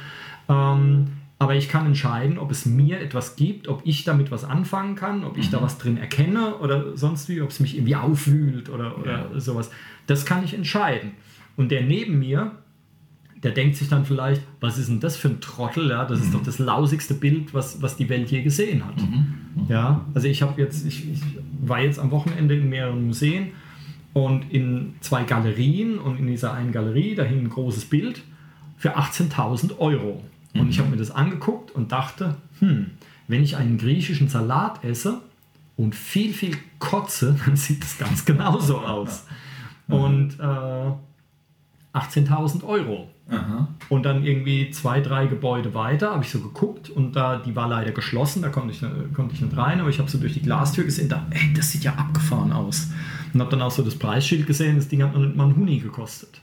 Ähm, 0.47 1.07
aber 1.39 1.55
ich 1.55 1.69
kann 1.69 1.85
entscheiden, 1.85 2.37
ob 2.37 2.51
es 2.51 2.65
mir 2.65 2.99
etwas 2.99 3.37
gibt, 3.37 3.67
ob 3.69 3.81
ich 3.85 4.03
damit 4.03 4.29
was 4.29 4.43
anfangen 4.43 4.95
kann, 4.95 5.23
ob 5.23 5.37
ich 5.37 5.49
da 5.49 5.61
was 5.61 5.77
drin 5.77 5.97
erkenne 5.97 6.55
oder 6.57 6.97
sonst 6.97 7.29
wie, 7.29 7.41
ob 7.41 7.49
es 7.49 7.59
mich 7.59 7.75
irgendwie 7.75 7.95
aufwühlt 7.95 8.69
oder, 8.69 8.97
oder 8.99 9.29
Ja. 9.33 9.39
sowas. 9.39 9.71
Das 10.05 10.25
kann 10.25 10.43
ich 10.43 10.53
entscheiden. 10.53 11.11
Und 11.55 11.69
der 11.71 11.81
neben 11.83 12.19
mir, 12.19 12.51
der 13.43 13.51
denkt 13.51 13.77
sich 13.77 13.87
dann 13.87 14.05
vielleicht, 14.05 14.41
was 14.59 14.77
ist 14.77 14.89
denn 14.89 14.99
das 14.99 15.15
für 15.15 15.29
ein 15.29 15.39
Trottel? 15.39 15.89
Ja, 15.89 16.05
das 16.05 16.19
ist 16.19 16.33
doch 16.33 16.43
das 16.43 16.59
lausigste 16.59 17.13
Bild, 17.13 17.53
was, 17.53 17.81
was 17.81 17.95
die 17.95 18.09
Welt 18.09 18.29
je 18.29 18.41
gesehen 18.41 18.85
hat. 18.85 18.95
Ja, 19.69 20.05
also 20.13 20.27
ich 20.27 20.41
habe 20.41 20.61
jetzt, 20.61 20.85
ich, 20.85 21.09
ich 21.09 21.21
war 21.61 21.81
jetzt 21.81 21.99
am 21.99 22.11
Wochenende 22.11 22.55
in 22.55 22.69
mehreren 22.69 23.07
Museen 23.07 23.51
und 24.13 24.51
in 24.51 24.95
zwei 24.99 25.23
Galerien 25.23 25.99
und 25.99 26.19
in 26.19 26.27
dieser 26.27 26.53
einen 26.53 26.71
Galerie, 26.71 27.15
da 27.15 27.23
hing 27.23 27.39
ein 27.39 27.49
großes 27.49 27.85
Bild 27.85 28.23
für 28.77 28.97
18.000 28.97 29.77
Euro. 29.79 30.23
Und 30.53 30.69
ich 30.69 30.79
habe 30.79 30.89
mir 30.89 30.97
das 30.97 31.11
angeguckt 31.11 31.71
und 31.71 31.91
dachte, 31.91 32.35
hm, 32.59 32.91
wenn 33.27 33.43
ich 33.43 33.55
einen 33.55 33.77
griechischen 33.77 34.27
Salat 34.27 34.83
esse 34.83 35.21
und 35.77 35.95
viel, 35.95 36.33
viel 36.33 36.57
kotze, 36.79 37.37
dann 37.45 37.55
sieht 37.55 37.83
es 37.83 37.97
ganz 37.97 38.25
genauso 38.25 38.79
aus. 38.79 39.25
Und 39.87 40.39
äh, 40.39 40.91
18.000 41.93 42.63
Euro. 42.63 43.09
Aha. 43.29 43.67
Und 43.89 44.03
dann 44.03 44.23
irgendwie 44.23 44.71
zwei, 44.71 45.01
drei 45.01 45.27
Gebäude 45.27 45.73
weiter 45.73 46.11
habe 46.11 46.23
ich 46.23 46.31
so 46.31 46.39
geguckt 46.39 46.89
und 46.89 47.15
da, 47.15 47.37
die 47.37 47.55
war 47.55 47.67
leider 47.67 47.91
geschlossen, 47.91 48.41
da 48.41 48.49
konnte 48.49 48.73
ich, 48.73 48.81
äh, 48.81 48.87
konnte 49.13 49.35
ich 49.35 49.41
nicht 49.41 49.55
rein, 49.55 49.79
aber 49.79 49.89
ich 49.89 49.99
habe 49.99 50.09
so 50.09 50.17
durch 50.17 50.33
die 50.33 50.41
Glastür 50.41 50.83
gesehen, 50.83 51.09
da, 51.09 51.25
ey, 51.29 51.53
das 51.55 51.71
sieht 51.71 51.83
ja 51.83 51.93
abgefahren 51.93 52.51
aus. 52.51 52.89
Und 53.33 53.39
habe 53.39 53.51
dann 53.51 53.61
auch 53.61 53.71
so 53.71 53.83
das 53.83 53.95
Preisschild 53.95 54.47
gesehen, 54.47 54.77
das 54.77 54.87
Ding 54.87 55.03
hat 55.03 55.13
noch 55.13 55.21
nicht 55.21 55.35
mal 55.35 55.43
einen 55.43 55.55
Huni 55.55 55.77
gekostet. 55.79 56.41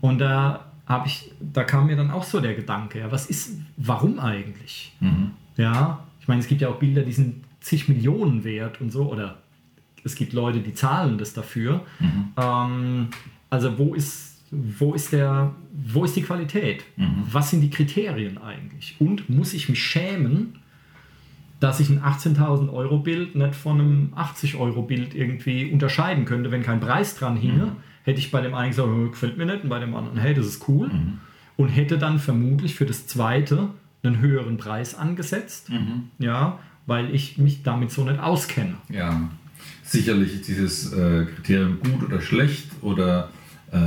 Und 0.00 0.18
da 0.18 0.66
habe 0.86 1.08
ich, 1.08 1.32
da 1.40 1.64
kam 1.64 1.86
mir 1.86 1.96
dann 1.96 2.10
auch 2.10 2.24
so 2.24 2.40
der 2.40 2.54
Gedanke, 2.54 3.00
ja, 3.00 3.10
was 3.10 3.26
ist, 3.26 3.58
warum 3.76 4.20
eigentlich? 4.20 4.94
Ja, 5.56 6.04
ich 6.20 6.28
meine, 6.28 6.40
es 6.40 6.46
gibt 6.46 6.60
ja 6.60 6.68
auch 6.68 6.76
Bilder, 6.76 7.02
die 7.02 7.12
sind 7.12 7.44
zig 7.60 7.88
Millionen 7.88 8.44
wert 8.44 8.80
und 8.80 8.92
so, 8.92 9.10
oder 9.10 9.38
es 10.04 10.14
gibt 10.14 10.32
Leute, 10.32 10.60
die 10.60 10.74
zahlen 10.74 11.18
das 11.18 11.32
dafür. 11.32 11.82
Ähm, 12.36 13.08
also 13.50 13.78
wo 13.78 13.94
ist, 13.94 14.31
wo 14.52 14.92
ist 14.92 15.12
der, 15.12 15.54
wo 15.72 16.04
ist 16.04 16.14
die 16.14 16.22
Qualität? 16.22 16.84
Was 17.32 17.50
sind 17.50 17.62
die 17.62 17.70
Kriterien 17.70 18.36
eigentlich? 18.38 18.96
Und 18.98 19.30
muss 19.30 19.54
ich 19.54 19.68
mich 19.70 19.82
schämen, 19.82 20.58
dass 21.58 21.80
ich 21.80 21.88
ein 21.88 22.00
18.000 22.02 22.70
Euro 22.72 22.98
Bild 22.98 23.34
nicht 23.34 23.54
von 23.54 23.80
einem 23.80 24.12
80 24.14 24.56
Euro 24.56 24.82
Bild 24.82 25.14
irgendwie 25.14 25.70
unterscheiden 25.72 26.26
könnte, 26.26 26.50
wenn 26.50 26.62
kein 26.62 26.80
Preis 26.80 27.14
dran 27.16 27.36
hinge, 27.36 27.76
hätte 28.04 28.18
ich 28.18 28.30
bei 28.30 28.40
dem 28.42 28.52
einen 28.54 28.70
gesagt, 28.70 28.88
"Oh, 28.88 29.08
gefällt 29.08 29.38
mir 29.38 29.46
nicht, 29.46 29.62
und 29.64 29.70
bei 29.70 29.78
dem 29.78 29.94
anderen, 29.94 30.18
hey, 30.18 30.34
das 30.34 30.46
ist 30.46 30.68
cool. 30.68 30.90
Und 31.56 31.68
hätte 31.68 31.96
dann 31.98 32.18
vermutlich 32.18 32.74
für 32.74 32.84
das 32.84 33.06
zweite 33.06 33.68
einen 34.02 34.18
höheren 34.20 34.56
Preis 34.58 34.94
angesetzt, 34.96 35.70
ja, 36.18 36.58
weil 36.86 37.14
ich 37.14 37.38
mich 37.38 37.62
damit 37.62 37.90
so 37.92 38.04
nicht 38.04 38.18
auskenne. 38.20 38.74
Ja, 38.90 39.30
sicherlich 39.84 40.34
ist 40.34 40.48
dieses 40.48 40.92
äh, 40.92 41.24
Kriterium 41.26 41.78
gut 41.80 42.02
oder 42.08 42.20
schlecht 42.20 42.66
oder 42.82 43.30
äh, 43.72 43.78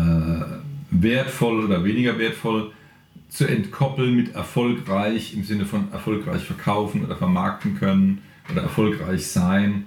wertvoll 0.92 1.66
oder 1.66 1.84
weniger 1.84 2.18
wertvoll 2.20 2.72
zu 3.30 3.46
entkoppeln 3.46 4.16
mit 4.16 4.36
erfolgreich 4.36 5.34
im 5.34 5.44
Sinne 5.44 5.66
von 5.66 5.92
erfolgreich 5.92 6.44
verkaufen 6.44 7.04
oder 7.04 7.16
vermarkten 7.16 7.76
können 7.76 8.22
oder 8.52 8.64
erfolgreich 8.64 9.28
sein. 9.28 9.86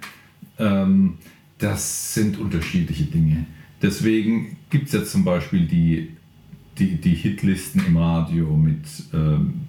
Ähm, 0.57 1.17
das 1.57 2.13
sind 2.13 2.39
unterschiedliche 2.39 3.05
Dinge. 3.05 3.45
Deswegen 3.81 4.57
gibt 4.69 4.87
es 4.87 4.93
jetzt 4.93 5.11
zum 5.11 5.23
Beispiel 5.23 5.65
die, 5.65 6.15
die, 6.77 6.95
die 6.95 7.15
Hitlisten 7.15 7.85
im 7.85 7.97
Radio 7.97 8.55
mit 8.55 8.85
ähm, 9.13 9.67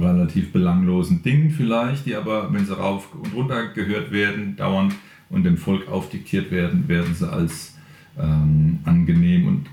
relativ 0.00 0.52
belanglosen 0.52 1.22
Dingen 1.22 1.50
vielleicht, 1.50 2.06
die 2.06 2.14
aber, 2.14 2.52
wenn 2.52 2.66
sie 2.66 2.76
rauf 2.76 3.08
und 3.14 3.34
runter 3.34 3.68
gehört 3.68 4.12
werden, 4.12 4.56
dauernd 4.56 4.94
und 5.28 5.44
dem 5.44 5.56
Volk 5.56 5.88
aufdiktiert 5.88 6.50
werden, 6.50 6.88
werden 6.88 7.14
sie 7.14 7.30
als 7.30 7.75
ähm, 8.18 8.80
angenehm 8.84 9.48
und 9.48 9.66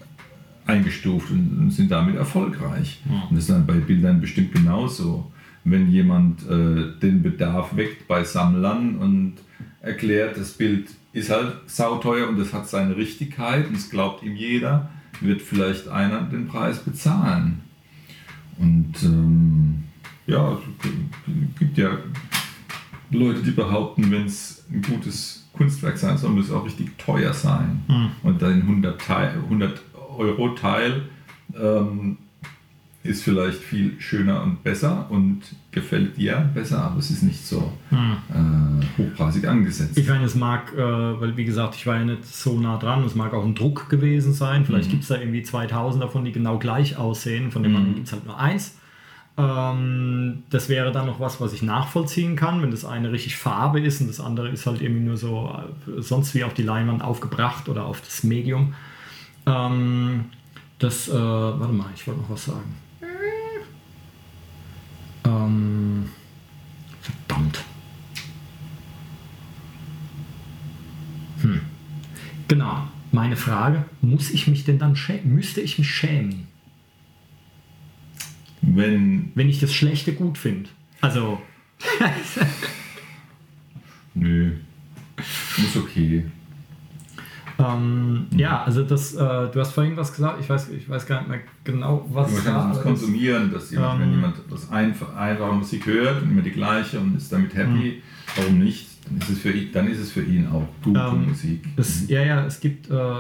eingestuft 0.65 1.31
und, 1.31 1.57
und 1.59 1.71
sind 1.71 1.91
damit 1.91 2.15
erfolgreich. 2.15 3.01
Und 3.29 3.37
das 3.37 3.45
ist 3.45 3.49
dann 3.49 3.65
bei 3.65 3.73
Bildern 3.73 4.21
bestimmt 4.21 4.53
genauso. 4.53 5.31
Wenn 5.65 5.89
jemand 5.89 6.43
äh, 6.49 6.99
den 7.01 7.21
Bedarf 7.21 7.75
weckt 7.75 8.07
bei 8.07 8.23
Sammlern 8.23 8.97
und 8.97 9.35
erklärt, 9.81 10.37
das 10.37 10.51
Bild 10.51 10.89
ist 11.13 11.29
halt 11.29 11.53
sauteuer 11.67 12.27
und 12.27 12.37
das 12.37 12.53
hat 12.53 12.67
seine 12.67 12.97
Richtigkeit 12.97 13.67
und 13.67 13.75
es 13.75 13.89
glaubt 13.89 14.23
ihm 14.23 14.35
jeder, 14.35 14.89
wird 15.21 15.41
vielleicht 15.41 15.87
einer 15.87 16.21
den 16.23 16.47
Preis 16.47 16.79
bezahlen. 16.79 17.61
Und 18.57 18.93
ähm, 19.03 19.83
ja, 20.27 20.53
es 20.53 21.59
gibt 21.59 21.77
ja 21.77 21.97
Leute, 23.11 23.41
die 23.41 23.51
behaupten, 23.51 24.09
wenn 24.11 24.25
es 24.25 24.65
ein 24.71 24.81
gutes 24.81 25.42
Kunstwerk 25.63 25.97
sein 25.97 26.17
soll, 26.17 26.31
muss 26.31 26.51
auch 26.51 26.65
richtig 26.65 26.97
teuer 26.97 27.33
sein. 27.33 27.81
Und 28.23 28.41
dein 28.41 28.61
100, 28.61 28.99
Teil, 28.99 29.35
100 29.43 29.81
Euro 30.17 30.49
Teil 30.49 31.03
ähm, 31.59 32.17
ist 33.03 33.23
vielleicht 33.23 33.59
viel 33.59 33.99
schöner 33.99 34.43
und 34.43 34.63
besser 34.63 35.07
und 35.09 35.41
gefällt 35.71 36.17
dir 36.17 36.49
besser, 36.53 36.83
aber 36.83 36.99
es 36.99 37.11
ist 37.11 37.23
nicht 37.23 37.45
so 37.45 37.73
äh, 37.91 38.85
hochpreisig 38.97 39.47
angesetzt. 39.47 39.97
Ich 39.97 40.07
meine, 40.07 40.25
es 40.25 40.35
mag, 40.35 40.73
äh, 40.73 40.77
weil 40.77 41.35
wie 41.35 41.45
gesagt, 41.45 41.75
ich 41.75 41.85
war 41.87 41.97
ja 41.97 42.05
nicht 42.05 42.25
so 42.25 42.59
nah 42.59 42.77
dran, 42.77 43.03
es 43.03 43.15
mag 43.15 43.33
auch 43.33 43.43
ein 43.43 43.55
Druck 43.55 43.89
gewesen 43.89 44.33
sein. 44.33 44.65
Vielleicht 44.65 44.89
gibt 44.89 45.03
es 45.03 45.09
da 45.09 45.17
irgendwie 45.17 45.43
2000 45.43 46.03
davon, 46.03 46.23
die 46.23 46.31
genau 46.31 46.59
gleich 46.59 46.97
aussehen, 46.97 47.51
von 47.51 47.63
dem 47.63 47.75
anderen 47.75 47.95
gibt 47.95 48.07
es 48.07 48.13
halt 48.13 48.25
nur 48.25 48.37
eins. 48.37 48.75
Ähm, 49.35 50.43
das 50.51 50.69
wäre 50.69 50.91
dann 50.91 51.07
noch 51.07 51.19
was, 51.19 51.41
was 51.41 51.53
ich 51.53 51.63
nachvollziehen 51.63 52.35
kann, 52.35 52.61
wenn 52.61 52.69
das 52.69 52.85
eine 52.85 53.11
richtig 53.11 53.37
Farbe 53.37 53.79
ist 53.79 53.99
und 53.99 54.07
das 54.07 54.19
andere 54.19 54.49
ist 54.49 54.67
halt 54.67 54.81
irgendwie 54.81 55.01
nur 55.01 55.17
so 55.17 55.51
äh, 55.87 56.01
sonst 56.01 56.35
wie 56.35 56.43
auf 56.43 56.53
die 56.53 56.61
Leinwand 56.61 57.03
aufgebracht 57.03 57.67
oder 57.67 57.85
auf 57.85 58.01
das 58.01 58.23
Medium. 58.23 58.75
Ähm, 59.47 60.25
das, 60.77 61.07
äh, 61.09 61.13
warte 61.13 61.73
mal, 61.73 61.89
ich 61.95 62.05
wollte 62.05 62.21
noch 62.21 62.29
was 62.29 62.45
sagen. 62.45 62.75
Ähm, 65.25 66.09
verdammt. 67.01 67.63
Hm. 71.41 71.61
Genau, 72.47 72.87
meine 73.11 73.35
Frage, 73.35 73.85
muss 74.01 74.29
ich 74.29 74.47
mich 74.47 74.63
denn 74.63 74.77
dann 74.77 74.95
schämen? 74.95 75.33
Müsste 75.33 75.61
ich 75.61 75.79
mich 75.79 75.89
schämen, 75.89 76.47
Wenn, 78.65 79.31
wenn 79.35 79.49
ich 79.49 79.59
das 79.59 79.73
Schlechte 79.73 80.13
gut 80.13 80.37
finde? 80.37 80.69
Also, 81.01 81.41
nö, 84.13 84.53
ist 85.57 85.75
okay. 85.75 86.23
ähm, 87.59 88.27
ja, 88.35 88.63
also 88.63 88.83
das, 88.83 89.13
äh, 89.15 89.17
du 89.17 89.59
hast 89.59 89.73
vorhin 89.73 89.97
was 89.97 90.13
gesagt, 90.15 90.39
ich 90.39 90.49
weiß, 90.49 90.69
ich 90.69 90.87
weiß 90.87 91.05
gar 91.05 91.19
nicht 91.19 91.29
mehr 91.29 91.39
genau, 91.65 92.07
was 92.11 92.31
Man 92.31 92.43
kann 92.43 92.71
es 92.71 92.81
konsumieren, 92.81 93.51
dass 93.51 93.69
jemand, 93.71 93.95
Ähm, 93.95 94.01
wenn 94.01 94.11
jemand 94.11 94.35
das 94.49 94.71
einfach, 94.71 95.13
einfache 95.15 95.53
Musik 95.53 95.85
hört 95.85 96.23
und 96.23 96.31
immer 96.31 96.41
die 96.41 96.51
gleiche 96.51 96.99
und 96.99 97.17
ist 97.17 97.31
damit 97.31 97.53
happy, 97.53 98.01
warum 98.37 98.59
nicht? 98.59 98.87
Dann 99.05 99.17
ist 99.17 99.29
es 99.29 99.39
für 99.39 99.51
ihn, 99.51 99.69
dann 99.73 99.87
ist 99.89 99.99
es 99.99 100.11
für 100.11 100.23
ihn 100.23 100.47
auch 100.47 100.65
gute 100.81 100.99
Ähm, 100.99 101.27
Musik. 101.27 101.65
Es, 101.75 102.07
ja, 102.07 102.21
ja, 102.21 102.45
es 102.45 102.61
gibt, 102.61 102.89
äh, 102.89 103.13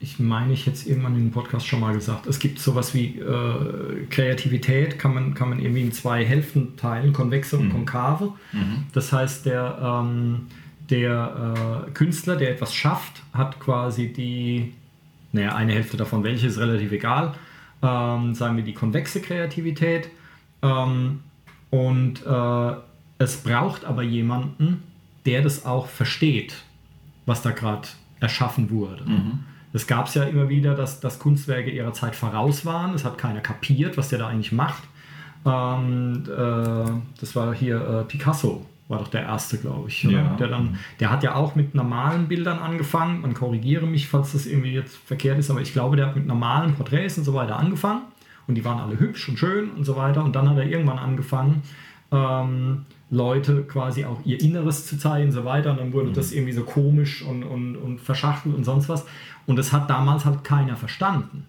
ich 0.00 0.18
meine, 0.20 0.52
ich 0.52 0.66
hätte 0.66 0.76
es 0.76 0.86
irgendwann 0.86 1.14
in 1.16 1.24
dem 1.26 1.30
Podcast 1.32 1.66
schon 1.66 1.80
mal 1.80 1.92
gesagt, 1.92 2.26
es 2.26 2.38
gibt 2.38 2.60
sowas 2.60 2.94
wie 2.94 3.18
äh, 3.18 4.06
Kreativität, 4.10 4.98
kann 4.98 5.12
man, 5.14 5.34
kann 5.34 5.48
man 5.48 5.58
irgendwie 5.60 5.82
in 5.82 5.92
zwei 5.92 6.24
Hälften 6.24 6.76
teilen, 6.76 7.12
konvexe 7.12 7.58
und 7.58 7.70
konkave. 7.70 8.32
Das 8.92 9.12
heißt, 9.12 9.46
der, 9.46 9.78
ähm, 9.82 10.46
der 10.90 11.86
äh, 11.88 11.90
Künstler, 11.90 12.36
der 12.36 12.50
etwas 12.50 12.74
schafft, 12.74 13.22
hat 13.32 13.58
quasi 13.58 14.12
die, 14.12 14.72
naja, 15.32 15.54
eine 15.56 15.72
Hälfte 15.72 15.96
davon, 15.96 16.22
welche 16.22 16.46
ist 16.46 16.58
relativ 16.58 16.92
egal, 16.92 17.34
ähm, 17.82 18.34
sagen 18.34 18.56
wir 18.56 18.64
die 18.64 18.74
konvexe 18.74 19.20
Kreativität. 19.20 20.10
Ähm, 20.62 21.20
und 21.70 22.24
äh, 22.24 22.72
es 23.18 23.38
braucht 23.38 23.84
aber 23.84 24.02
jemanden, 24.04 24.82
der 25.26 25.42
das 25.42 25.66
auch 25.66 25.88
versteht, 25.88 26.54
was 27.26 27.42
da 27.42 27.50
gerade 27.50 27.88
erschaffen 28.20 28.70
wurde. 28.70 29.02
Es 29.72 29.86
gab 29.86 30.06
es 30.06 30.14
ja 30.14 30.24
immer 30.24 30.48
wieder, 30.48 30.74
dass, 30.74 31.00
dass 31.00 31.18
Kunstwerke 31.18 31.70
ihrer 31.70 31.92
Zeit 31.92 32.16
voraus 32.16 32.64
waren. 32.64 32.94
Es 32.94 33.04
hat 33.04 33.18
keiner 33.18 33.40
kapiert, 33.40 33.96
was 33.96 34.08
der 34.08 34.18
da 34.18 34.28
eigentlich 34.28 34.52
macht. 34.52 34.82
Ähm, 35.44 36.24
äh, 36.26 36.90
das 37.20 37.36
war 37.36 37.54
hier 37.54 37.76
äh, 37.76 38.04
Picasso, 38.04 38.66
war 38.88 38.98
doch 38.98 39.08
der 39.08 39.22
erste, 39.22 39.58
glaube 39.58 39.88
ich. 39.88 40.02
Ja. 40.04 40.36
Der, 40.36 40.48
dann, 40.48 40.78
der 41.00 41.10
hat 41.10 41.22
ja 41.22 41.34
auch 41.34 41.54
mit 41.54 41.74
normalen 41.74 42.28
Bildern 42.28 42.58
angefangen. 42.58 43.20
Man 43.20 43.34
korrigiere 43.34 43.86
mich, 43.86 44.08
falls 44.08 44.32
das 44.32 44.46
irgendwie 44.46 44.72
jetzt 44.72 44.96
verkehrt 44.96 45.38
ist, 45.38 45.50
aber 45.50 45.60
ich 45.60 45.72
glaube, 45.72 45.96
der 45.96 46.06
hat 46.06 46.16
mit 46.16 46.26
normalen 46.26 46.74
Porträts 46.74 47.18
und 47.18 47.24
so 47.24 47.34
weiter 47.34 47.56
angefangen. 47.58 48.02
Und 48.46 48.54
die 48.54 48.64
waren 48.64 48.80
alle 48.80 48.98
hübsch 48.98 49.28
und 49.28 49.38
schön 49.38 49.70
und 49.70 49.84
so 49.84 49.96
weiter. 49.96 50.24
Und 50.24 50.34
dann 50.34 50.48
hat 50.48 50.56
er 50.56 50.64
irgendwann 50.64 50.98
angefangen, 50.98 51.62
ähm, 52.10 52.86
Leute 53.10 53.62
quasi 53.62 54.04
auch 54.04 54.20
ihr 54.24 54.40
Inneres 54.40 54.86
zu 54.86 54.98
zeigen 54.98 55.26
und 55.26 55.32
so 55.32 55.44
weiter. 55.44 55.70
Und 55.70 55.80
dann 55.80 55.92
wurde 55.92 56.12
das 56.12 56.32
irgendwie 56.32 56.52
so 56.52 56.62
komisch 56.62 57.22
und, 57.22 57.42
und, 57.42 57.76
und 57.76 58.00
verschachtelt 58.00 58.54
und 58.54 58.64
sonst 58.64 58.88
was. 58.88 59.06
Und 59.46 59.56
das 59.56 59.72
hat 59.72 59.88
damals 59.88 60.24
halt 60.24 60.44
keiner 60.44 60.76
verstanden. 60.76 61.46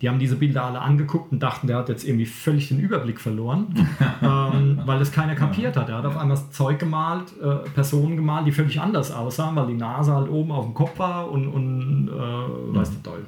die 0.00 0.08
haben 0.08 0.18
diese 0.18 0.36
Bilder 0.36 0.64
alle 0.64 0.80
angeguckt 0.80 1.32
und 1.32 1.42
dachten, 1.42 1.66
der 1.66 1.78
hat 1.78 1.88
jetzt 1.88 2.04
irgendwie 2.04 2.26
völlig 2.26 2.68
den 2.68 2.78
Überblick 2.78 3.20
verloren, 3.20 3.74
ähm, 4.22 4.80
weil 4.84 5.00
es 5.00 5.10
keiner 5.10 5.34
kapiert 5.34 5.76
hat. 5.76 5.88
Er 5.88 5.98
hat 5.98 6.04
auf 6.04 6.16
einmal 6.16 6.38
Zeug 6.50 6.78
gemalt, 6.78 7.32
äh, 7.42 7.68
Personen 7.70 8.16
gemalt, 8.16 8.46
die 8.46 8.52
völlig 8.52 8.80
anders 8.80 9.10
aussahen, 9.10 9.56
weil 9.56 9.66
die 9.66 9.74
Nase 9.74 10.14
halt 10.14 10.28
oben 10.28 10.52
auf 10.52 10.66
dem 10.66 10.74
Kopf 10.74 10.98
war 10.98 11.30
und, 11.30 11.48
und 11.48 12.08
äh, 12.08 12.76
weiß 12.76 12.90
der 12.92 13.02
Teufel. 13.02 13.26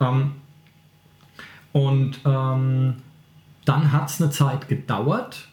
Ähm, 0.00 0.32
und 1.72 2.20
ähm, 2.24 2.94
dann 3.64 3.92
hat 3.92 4.08
es 4.08 4.20
eine 4.20 4.30
Zeit 4.30 4.66
gedauert, 4.68 5.48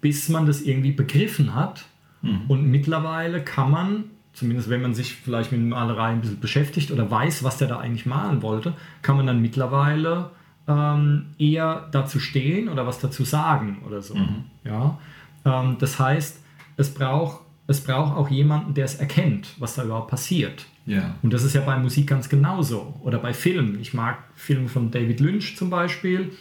bis 0.00 0.28
man 0.28 0.46
das 0.46 0.62
irgendwie 0.62 0.92
begriffen 0.92 1.54
hat. 1.54 1.84
Mhm. 2.22 2.42
Und 2.48 2.66
mittlerweile 2.70 3.42
kann 3.42 3.70
man, 3.70 4.04
zumindest 4.32 4.70
wenn 4.70 4.82
man 4.82 4.94
sich 4.94 5.14
vielleicht 5.14 5.52
mit 5.52 5.60
Malerei 5.60 6.08
ein 6.10 6.20
bisschen 6.20 6.40
beschäftigt 6.40 6.90
oder 6.90 7.10
weiß, 7.10 7.44
was 7.44 7.58
der 7.58 7.68
da 7.68 7.78
eigentlich 7.78 8.06
malen 8.06 8.42
wollte, 8.42 8.74
kann 9.02 9.16
man 9.16 9.26
dann 9.26 9.40
mittlerweile 9.40 10.30
ähm, 10.68 11.26
eher 11.38 11.88
dazu 11.92 12.18
stehen 12.18 12.68
oder 12.68 12.86
was 12.86 12.98
dazu 12.98 13.24
sagen 13.24 13.82
oder 13.86 14.02
so. 14.02 14.14
Mhm. 14.14 14.44
Ja? 14.64 14.98
Ähm, 15.44 15.76
das 15.78 15.98
heißt, 15.98 16.40
es 16.76 16.92
braucht, 16.92 17.40
es 17.66 17.82
braucht 17.82 18.16
auch 18.16 18.28
jemanden, 18.28 18.74
der 18.74 18.84
es 18.84 18.96
erkennt, 18.96 19.54
was 19.58 19.74
da 19.74 19.84
überhaupt 19.84 20.10
passiert. 20.10 20.66
Ja. 20.86 21.16
Und 21.22 21.32
das 21.32 21.42
ist 21.42 21.54
ja 21.54 21.62
bei 21.62 21.76
Musik 21.78 22.06
ganz 22.06 22.28
genauso. 22.28 22.94
Oder 23.02 23.18
bei 23.18 23.34
Filmen. 23.34 23.80
Ich 23.80 23.92
mag 23.92 24.18
Filme 24.34 24.68
von 24.68 24.90
David 24.90 25.20
Lynch 25.20 25.56
zum 25.56 25.68
Beispiel. 25.68 26.32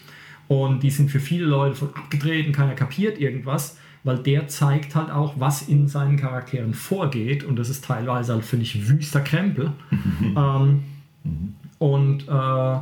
Und 0.47 0.83
die 0.83 0.91
sind 0.91 1.09
für 1.09 1.19
viele 1.19 1.45
Leute 1.45 1.75
voll 1.75 1.89
abgedreht 1.95 2.45
und 2.47 2.53
keiner 2.53 2.75
kapiert 2.75 3.19
irgendwas, 3.19 3.77
weil 4.03 4.19
der 4.19 4.47
zeigt 4.47 4.95
halt 4.95 5.09
auch, 5.09 5.39
was 5.39 5.63
in 5.63 5.87
seinen 5.87 6.17
Charakteren 6.17 6.73
vorgeht. 6.73 7.43
Und 7.43 7.57
das 7.57 7.69
ist 7.69 7.85
teilweise 7.85 8.33
halt 8.33 8.45
völlig 8.45 8.87
wüster 8.87 9.21
Krempel. 9.21 9.71
ähm, 10.21 10.83
und 11.79 12.27
äh, 12.27 12.79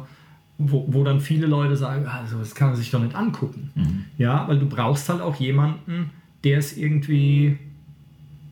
wo, 0.57 0.85
wo 0.87 1.03
dann 1.03 1.19
viele 1.19 1.47
Leute 1.47 1.75
sagen, 1.75 2.05
also 2.05 2.39
das 2.39 2.53
kann 2.55 2.69
man 2.69 2.77
sich 2.77 2.91
doch 2.91 3.01
nicht 3.01 3.15
angucken. 3.15 3.71
Mhm. 3.75 4.05
Ja, 4.17 4.47
weil 4.47 4.59
du 4.59 4.67
brauchst 4.67 5.09
halt 5.09 5.21
auch 5.21 5.35
jemanden, 5.35 6.11
der 6.43 6.57
es 6.57 6.77
irgendwie, 6.77 7.57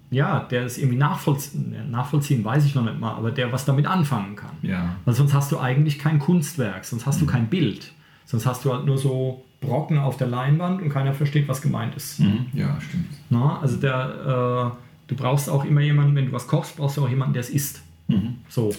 ja, 0.09 0.39
der 0.39 0.65
es 0.65 0.77
irgendwie 0.77 0.97
nachvollziehen, 0.97 1.91
nachvollziehen, 1.91 2.43
weiß 2.43 2.65
ich 2.65 2.75
noch 2.75 2.83
nicht 2.83 2.99
mal, 2.99 3.13
aber 3.13 3.31
der 3.31 3.51
was 3.51 3.65
damit 3.65 3.85
anfangen 3.85 4.35
kann. 4.35 4.55
Ja. 4.61 4.95
Weil 5.05 5.13
sonst 5.13 5.33
hast 5.33 5.51
du 5.51 5.59
eigentlich 5.59 5.99
kein 5.99 6.19
Kunstwerk, 6.19 6.85
sonst 6.85 7.05
hast 7.05 7.21
du 7.21 7.25
kein 7.25 7.47
Bild. 7.47 7.93
Sonst 8.25 8.45
hast 8.45 8.63
du 8.65 8.73
halt 8.73 8.85
nur 8.85 8.97
so 8.97 9.43
Brocken 9.59 9.97
auf 9.97 10.17
der 10.17 10.27
Leinwand 10.27 10.81
und 10.81 10.89
keiner 10.89 11.13
versteht, 11.13 11.47
was 11.47 11.61
gemeint 11.61 11.95
ist. 11.95 12.19
Mhm. 12.19 12.47
Ja, 12.53 12.79
stimmt. 12.81 13.07
Na, 13.29 13.59
also 13.59 13.77
der, 13.77 14.73
äh, 14.73 15.07
du 15.07 15.15
brauchst 15.15 15.49
auch 15.49 15.65
immer 15.65 15.81
jemanden, 15.81 16.15
wenn 16.15 16.27
du 16.27 16.31
was 16.31 16.47
kochst, 16.47 16.77
brauchst 16.77 16.97
du 16.97 17.03
auch 17.05 17.09
jemanden, 17.09 17.33
der 17.33 17.41
es 17.41 17.49
isst. 17.49 17.81
Mhm. 18.07 18.37
So. 18.49 18.73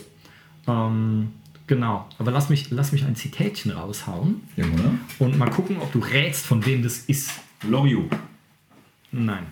Ähm, 0.67 1.33
genau. 1.67 2.07
Aber 2.19 2.31
lass 2.31 2.49
mich, 2.49 2.71
lass 2.71 2.93
mich 2.93 3.05
ein 3.05 3.15
Zitätchen 3.17 3.71
raushauen 3.73 4.41
Ja, 4.57 4.65
oder? 4.65 4.95
und 5.19 5.39
mal 5.39 5.51
gucken, 5.51 5.77
ob 5.81 5.93
du 5.93 6.01
rätst, 6.01 6.47
von 6.47 6.65
wem 6.67 6.83
das 6.83 6.99
ist. 6.99 7.33
Loriot. 7.69 8.11
Nein. 9.13 9.47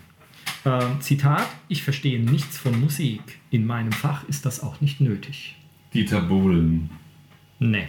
Ähm, 0.65 0.99
Zitat: 0.99 1.47
Ich 1.69 1.83
verstehe 1.83 2.19
nichts 2.21 2.57
von 2.57 2.79
Musik. 2.79 3.21
In 3.51 3.65
meinem 3.65 3.91
Fach 3.93 4.27
ist 4.27 4.45
das 4.45 4.61
auch 4.61 4.81
nicht 4.81 4.99
nötig. 4.99 5.55
Dieter 5.93 6.21
Bohlen. 6.21 6.89
Nee. 7.59 7.87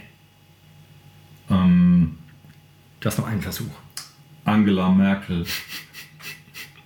Ähm, 1.51 2.19
Du 3.01 3.07
hast 3.09 3.19
noch 3.19 3.27
einen 3.27 3.43
Versuch. 3.43 3.73
Angela 4.45 4.91
Merkel. 4.91 5.45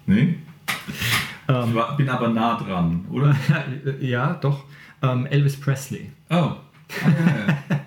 Nee? 0.09 0.39
Ähm, 1.49 1.65
Ich 1.71 1.75
war, 1.75 1.97
bin 1.97 2.09
aber 2.09 2.29
nah 2.29 2.57
dran, 2.57 3.05
oder? 3.11 3.35
ja, 4.01 4.35
doch. 4.35 4.65
Ähm, 5.03 5.27
Elvis 5.27 5.59
Presley. 5.59 6.11
Oh. 6.31 6.35
Ah. 6.35 6.59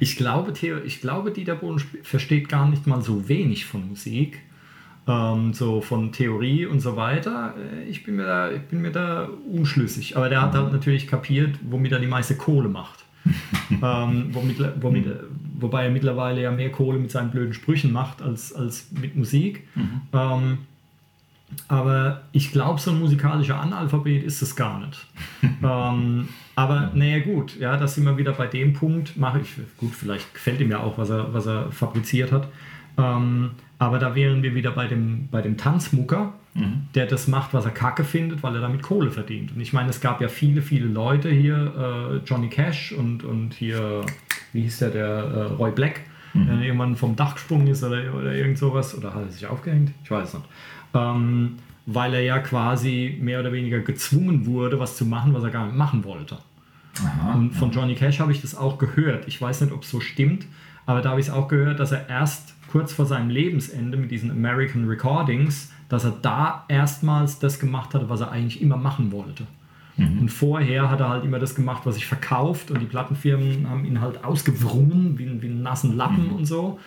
Ich 0.00 0.16
glaube, 0.16 0.52
Theo, 0.52 0.78
ich 0.78 1.00
glaube, 1.00 1.30
Dieter 1.30 1.54
Bohlen 1.54 1.80
versteht 2.02 2.48
gar 2.48 2.68
nicht 2.68 2.86
mal 2.88 3.00
so 3.02 3.28
wenig 3.28 3.66
von 3.66 3.88
Musik, 3.88 4.40
ähm, 5.06 5.52
so 5.54 5.80
von 5.80 6.10
Theorie 6.10 6.66
und 6.66 6.80
so 6.80 6.96
weiter. 6.96 7.54
Äh, 7.56 7.84
Ich 7.88 8.02
bin 8.02 8.16
mir 8.16 8.24
da, 8.26 8.50
ich 8.50 8.62
bin 8.62 8.82
mir 8.82 8.90
da 8.90 9.28
unschlüssig. 9.52 10.16
Aber 10.16 10.28
der 10.28 10.42
hat 10.42 10.54
halt 10.54 10.72
natürlich 10.72 11.06
kapiert, 11.06 11.56
womit 11.62 11.92
er 11.92 12.00
die 12.00 12.08
meiste 12.08 12.34
Kohle 12.36 12.68
macht. 12.68 13.04
ähm, 13.70 14.28
womit, 14.32 14.58
womit, 14.82 15.06
wobei 15.54 15.84
er 15.84 15.90
mittlerweile 15.90 16.42
ja 16.42 16.50
mehr 16.50 16.70
Kohle 16.70 16.98
mit 16.98 17.10
seinen 17.10 17.30
blöden 17.30 17.54
Sprüchen 17.54 17.92
macht 17.92 18.22
als, 18.22 18.52
als 18.52 18.90
mit 18.92 19.16
Musik. 19.16 19.66
Ähm, 20.12 20.58
aber 21.68 22.22
ich 22.32 22.52
glaube, 22.52 22.80
so 22.80 22.90
ein 22.90 22.98
musikalischer 22.98 23.60
Analphabet 23.60 24.24
ist 24.24 24.42
es 24.42 24.56
gar 24.56 24.84
nicht. 24.84 25.06
ähm, 25.62 26.28
aber 26.56 26.90
naja 26.94 27.20
gut, 27.20 27.58
ja, 27.58 27.76
da 27.76 27.86
sind 27.86 28.04
wir 28.04 28.16
wieder 28.16 28.32
bei 28.32 28.46
dem 28.46 28.72
Punkt, 28.72 29.16
mache 29.16 29.40
ich, 29.40 29.50
gut, 29.78 29.94
vielleicht 29.94 30.34
gefällt 30.34 30.60
ihm 30.60 30.70
ja 30.70 30.80
auch, 30.80 30.98
was 30.98 31.10
er, 31.10 31.32
was 31.32 31.46
er 31.46 31.70
fabriziert 31.72 32.32
hat. 32.32 32.48
Ähm, 32.96 33.52
aber 33.78 33.98
da 33.98 34.14
wären 34.14 34.42
wir 34.42 34.54
wieder 34.54 34.70
bei 34.70 34.86
dem, 34.86 35.28
bei 35.30 35.42
dem 35.42 35.56
Tanzmucker, 35.56 36.32
der 36.94 37.06
das 37.06 37.26
macht, 37.26 37.52
was 37.52 37.64
er 37.64 37.72
kacke 37.72 38.04
findet, 38.04 38.42
weil 38.42 38.54
er 38.54 38.60
damit 38.60 38.82
Kohle 38.82 39.10
verdient. 39.10 39.52
Und 39.52 39.60
ich 39.60 39.72
meine, 39.72 39.90
es 39.90 40.00
gab 40.00 40.20
ja 40.20 40.28
viele, 40.28 40.62
viele 40.62 40.86
Leute 40.86 41.28
hier, 41.28 42.20
äh, 42.22 42.26
Johnny 42.26 42.48
Cash 42.48 42.92
und, 42.92 43.24
und 43.24 43.54
hier, 43.54 44.02
wie 44.52 44.62
hieß 44.62 44.78
der, 44.78 44.90
der 44.90 45.06
äh, 45.06 45.42
Roy 45.54 45.72
Black, 45.72 46.02
der 46.36 46.60
irgendwann 46.62 46.96
vom 46.96 47.14
Dach 47.14 47.34
gesprungen 47.34 47.68
ist 47.68 47.84
oder, 47.84 48.12
oder 48.12 48.34
irgend 48.34 48.58
sowas, 48.58 48.96
oder 48.96 49.14
hat 49.14 49.22
er 49.22 49.30
sich 49.30 49.46
aufgehängt? 49.46 49.92
Ich 50.02 50.10
weiß 50.10 50.28
es 50.28 50.34
nicht. 50.34 50.46
Ähm, 50.92 51.58
weil 51.86 52.14
er 52.14 52.22
ja 52.22 52.38
quasi 52.38 53.18
mehr 53.20 53.40
oder 53.40 53.52
weniger 53.52 53.80
gezwungen 53.80 54.46
wurde, 54.46 54.80
was 54.80 54.96
zu 54.96 55.04
machen, 55.06 55.34
was 55.34 55.44
er 55.44 55.50
gar 55.50 55.66
nicht 55.66 55.76
machen 55.76 56.04
wollte. 56.04 56.38
Aha. 57.04 57.34
Und 57.34 57.52
von 57.52 57.70
Johnny 57.70 57.94
Cash 57.94 58.20
habe 58.20 58.32
ich 58.32 58.40
das 58.40 58.56
auch 58.56 58.78
gehört. 58.78 59.28
Ich 59.28 59.40
weiß 59.40 59.60
nicht, 59.60 59.72
ob 59.72 59.82
es 59.82 59.90
so 59.90 60.00
stimmt, 60.00 60.46
aber 60.86 61.02
da 61.02 61.10
habe 61.10 61.20
ich 61.20 61.26
es 61.26 61.32
auch 61.32 61.48
gehört, 61.48 61.78
dass 61.78 61.92
er 61.92 62.08
erst 62.08 62.54
kurz 62.70 62.92
vor 62.92 63.06
seinem 63.06 63.30
Lebensende 63.30 63.96
mit 63.96 64.10
diesen 64.10 64.30
American 64.30 64.88
Recordings, 64.88 65.72
dass 65.88 66.04
er 66.04 66.14
da 66.22 66.64
erstmals 66.68 67.38
das 67.38 67.58
gemacht 67.58 67.94
hatte, 67.94 68.08
was 68.08 68.20
er 68.20 68.30
eigentlich 68.30 68.60
immer 68.62 68.76
machen 68.76 69.12
wollte. 69.12 69.46
Und 69.96 70.28
vorher 70.28 70.90
hat 70.90 71.00
er 71.00 71.08
halt 71.08 71.24
immer 71.24 71.38
das 71.38 71.54
gemacht, 71.54 71.82
was 71.84 71.94
sich 71.94 72.06
verkauft 72.06 72.70
und 72.72 72.80
die 72.80 72.86
Plattenfirmen 72.86 73.68
haben 73.68 73.84
ihn 73.84 74.00
halt 74.00 74.24
ausgewrungen 74.24 75.18
wie, 75.18 75.40
wie 75.40 75.46
einen 75.46 75.62
nassen 75.62 75.96
Lappen 75.96 76.30
und 76.30 76.46
so. 76.46 76.80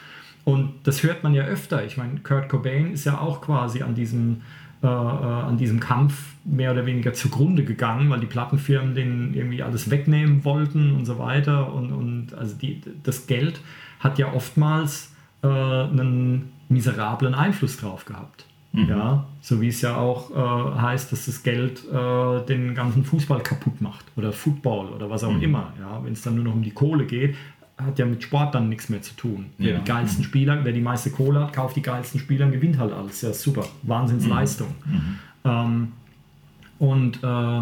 Und 0.43 0.73
das 0.83 1.03
hört 1.03 1.23
man 1.23 1.33
ja 1.33 1.43
öfter. 1.43 1.85
Ich 1.85 1.97
meine, 1.97 2.19
Kurt 2.19 2.49
Cobain 2.49 2.91
ist 2.91 3.05
ja 3.05 3.19
auch 3.19 3.41
quasi 3.41 3.81
an 3.81 3.95
diesem, 3.95 4.41
äh, 4.83 4.87
äh, 4.87 4.89
an 4.89 5.57
diesem 5.57 5.79
Kampf 5.79 6.33
mehr 6.43 6.71
oder 6.71 6.85
weniger 6.85 7.13
zugrunde 7.13 7.63
gegangen, 7.63 8.09
weil 8.09 8.19
die 8.19 8.27
Plattenfirmen 8.27 8.93
den 8.93 9.33
irgendwie 9.33 9.63
alles 9.63 9.89
wegnehmen 9.89 10.43
wollten 10.43 10.93
und 10.93 11.05
so 11.05 11.17
weiter. 11.17 11.73
Und, 11.73 11.91
und 11.91 12.33
also 12.33 12.55
die, 12.55 12.81
das 13.03 13.27
Geld 13.27 13.61
hat 13.99 14.19
ja 14.19 14.33
oftmals 14.33 15.13
äh, 15.43 15.47
einen 15.47 16.51
miserablen 16.69 17.35
Einfluss 17.35 17.77
drauf 17.77 18.03
gehabt. 18.05 18.45
Ja, 18.73 19.25
so 19.41 19.59
wie 19.61 19.69
es 19.69 19.81
ja 19.81 19.95
auch 19.97 20.29
äh, 20.31 20.79
heißt, 20.81 21.11
dass 21.11 21.25
das 21.25 21.41
Geld 21.41 21.83
äh, 21.91 22.45
den 22.45 22.75
ganzen 22.75 23.03
Fußball 23.03 23.41
kaputt 23.41 23.81
macht 23.81 24.05
oder 24.15 24.31
Football 24.31 24.89
oder 24.89 25.09
was 25.09 25.23
auch 25.23 25.41
immer. 25.41 25.73
Ja, 25.79 26.03
wenn 26.03 26.13
es 26.13 26.21
dann 26.21 26.35
nur 26.35 26.43
noch 26.43 26.53
um 26.53 26.61
die 26.61 26.71
Kohle 26.71 27.05
geht, 27.05 27.35
hat 27.77 27.97
ja 27.97 28.05
mit 28.05 28.21
Sport 28.21 28.53
dann 28.53 28.69
nichts 28.69 28.89
mehr 28.89 29.01
zu 29.01 29.15
tun. 29.15 29.47
Wer 29.57 29.71
Ja. 29.73 29.77
die 29.79 29.85
geilsten 29.85 30.23
Spieler, 30.23 30.59
wer 30.63 30.73
die 30.73 30.81
meiste 30.81 31.09
Kohle 31.09 31.39
hat, 31.41 31.53
kauft 31.53 31.75
die 31.75 31.81
geilsten 31.81 32.19
Spieler 32.19 32.45
und 32.45 32.51
gewinnt 32.51 32.77
halt 32.77 32.93
alles. 32.93 33.21
Ja, 33.21 33.33
super. 33.33 33.65
Wahnsinnsleistung. 33.83 34.67
Ähm, 35.43 35.93
und, 36.79 37.23
äh, 37.23 37.61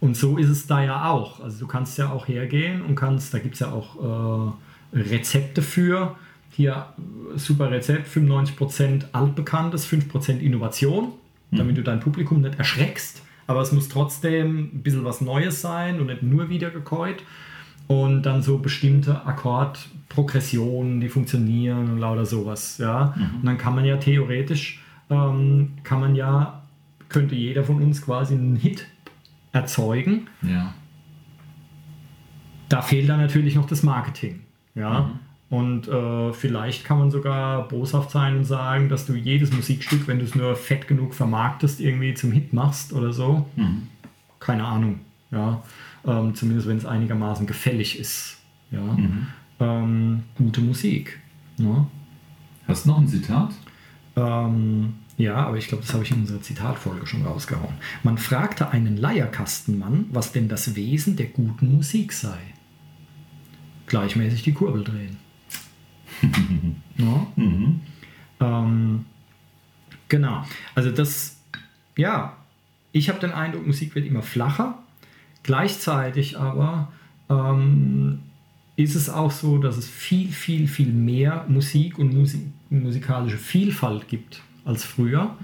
und 0.00 0.16
so 0.16 0.36
ist 0.38 0.48
es 0.48 0.66
da 0.66 0.82
ja 0.82 1.10
auch. 1.10 1.40
Also 1.40 1.60
du 1.60 1.66
kannst 1.68 1.96
ja 1.98 2.10
auch 2.10 2.26
hergehen 2.26 2.82
und 2.82 2.96
kannst, 2.96 3.32
da 3.34 3.38
gibt 3.38 3.54
es 3.54 3.60
ja 3.60 3.70
auch 3.70 4.50
äh, 4.94 4.98
Rezepte 4.98 5.62
für. 5.62 6.16
Hier 6.54 6.86
äh, 7.34 7.38
super 7.38 7.70
Rezept, 7.70 8.08
95% 8.08 9.06
altbekanntes, 9.12 9.86
5% 9.86 10.38
Innovation, 10.38 11.12
damit 11.50 11.76
du 11.76 11.82
dein 11.82 12.00
Publikum 12.00 12.40
nicht 12.40 12.58
erschreckst. 12.58 13.22
Aber 13.46 13.60
es 13.60 13.72
muss 13.72 13.88
trotzdem 13.88 14.70
ein 14.74 14.82
bisschen 14.82 15.04
was 15.04 15.20
Neues 15.20 15.60
sein 15.60 16.00
und 16.00 16.06
nicht 16.06 16.22
nur 16.22 16.48
wiedergekäut. 16.48 17.22
Und 17.88 18.22
dann 18.22 18.42
so 18.42 18.58
bestimmte 18.58 19.26
Akkordprogressionen, 19.26 21.00
die 21.00 21.08
funktionieren 21.08 21.90
und 21.90 21.98
lauter 21.98 22.24
sowas. 22.24 22.78
Ja? 22.78 23.14
Und 23.16 23.44
dann 23.44 23.58
kann 23.58 23.74
man 23.74 23.84
ja 23.84 23.96
theoretisch, 23.96 24.82
ähm, 25.10 25.72
kann 25.82 26.00
man 26.00 26.14
ja, 26.14 26.62
könnte 27.08 27.34
jeder 27.34 27.64
von 27.64 27.82
uns 27.82 28.00
quasi 28.00 28.34
einen 28.34 28.56
Hit 28.56 28.86
erzeugen. 29.52 30.28
Ja. 30.40 30.72
Da 32.68 32.80
fehlt 32.80 33.08
dann 33.08 33.20
natürlich 33.20 33.56
noch 33.56 33.66
das 33.66 33.82
Marketing. 33.82 34.40
Ja? 34.74 35.10
Und 35.52 35.86
äh, 35.86 36.32
vielleicht 36.32 36.82
kann 36.82 36.98
man 36.98 37.10
sogar 37.10 37.68
boshaft 37.68 38.10
sein 38.10 38.38
und 38.38 38.46
sagen, 38.46 38.88
dass 38.88 39.04
du 39.04 39.14
jedes 39.14 39.52
Musikstück, 39.52 40.08
wenn 40.08 40.18
du 40.18 40.24
es 40.24 40.34
nur 40.34 40.56
fett 40.56 40.88
genug 40.88 41.12
vermarktest, 41.12 41.78
irgendwie 41.78 42.14
zum 42.14 42.32
Hit 42.32 42.54
machst 42.54 42.94
oder 42.94 43.12
so. 43.12 43.46
Keine 44.40 44.64
Ahnung. 44.64 45.00
Ja? 45.30 45.62
Ähm, 46.06 46.34
zumindest 46.34 46.68
wenn 46.68 46.78
es 46.78 46.86
einigermaßen 46.86 47.46
gefällig 47.46 47.98
ist. 47.98 48.38
Ja? 48.70 48.96
Ähm, 49.60 50.22
gute 50.38 50.62
Musik. 50.62 51.20
Ja? 51.58 51.86
Hast 52.66 52.86
du 52.86 52.88
noch 52.88 52.98
ein 52.98 53.08
Zitat? 53.08 53.50
Ähm, 54.16 54.94
ja, 55.18 55.34
aber 55.34 55.58
ich 55.58 55.68
glaube, 55.68 55.82
das 55.82 55.92
habe 55.92 56.02
ich 56.02 56.12
in 56.12 56.20
unserer 56.20 56.40
Zitatfolge 56.40 57.06
schon 57.06 57.26
rausgehauen. 57.26 57.74
Man 58.02 58.16
fragte 58.16 58.70
einen 58.70 58.96
Leierkastenmann, 58.96 60.06
was 60.10 60.32
denn 60.32 60.48
das 60.48 60.76
Wesen 60.76 61.16
der 61.16 61.26
guten 61.26 61.74
Musik 61.74 62.14
sei. 62.14 62.38
gleichmäßig 63.86 64.42
die 64.44 64.54
Kurbel 64.54 64.82
drehen. 64.84 65.18
Ja? 66.96 67.26
Mhm. 67.36 67.80
Ähm, 68.40 69.04
genau. 70.08 70.44
Also 70.74 70.90
das, 70.90 71.40
ja, 71.96 72.36
ich 72.92 73.08
habe 73.08 73.20
den 73.20 73.32
Eindruck, 73.32 73.66
Musik 73.66 73.94
wird 73.94 74.06
immer 74.06 74.22
flacher. 74.22 74.78
Gleichzeitig 75.42 76.38
aber 76.38 76.92
ähm, 77.28 78.20
ist 78.76 78.94
es 78.94 79.10
auch 79.10 79.30
so, 79.30 79.58
dass 79.58 79.76
es 79.76 79.88
viel, 79.88 80.28
viel, 80.28 80.68
viel 80.68 80.92
mehr 80.92 81.44
Musik 81.48 81.98
und 81.98 82.14
Musik, 82.14 82.42
musikalische 82.70 83.38
Vielfalt 83.38 84.08
gibt 84.08 84.42
als 84.64 84.84
früher. 84.84 85.36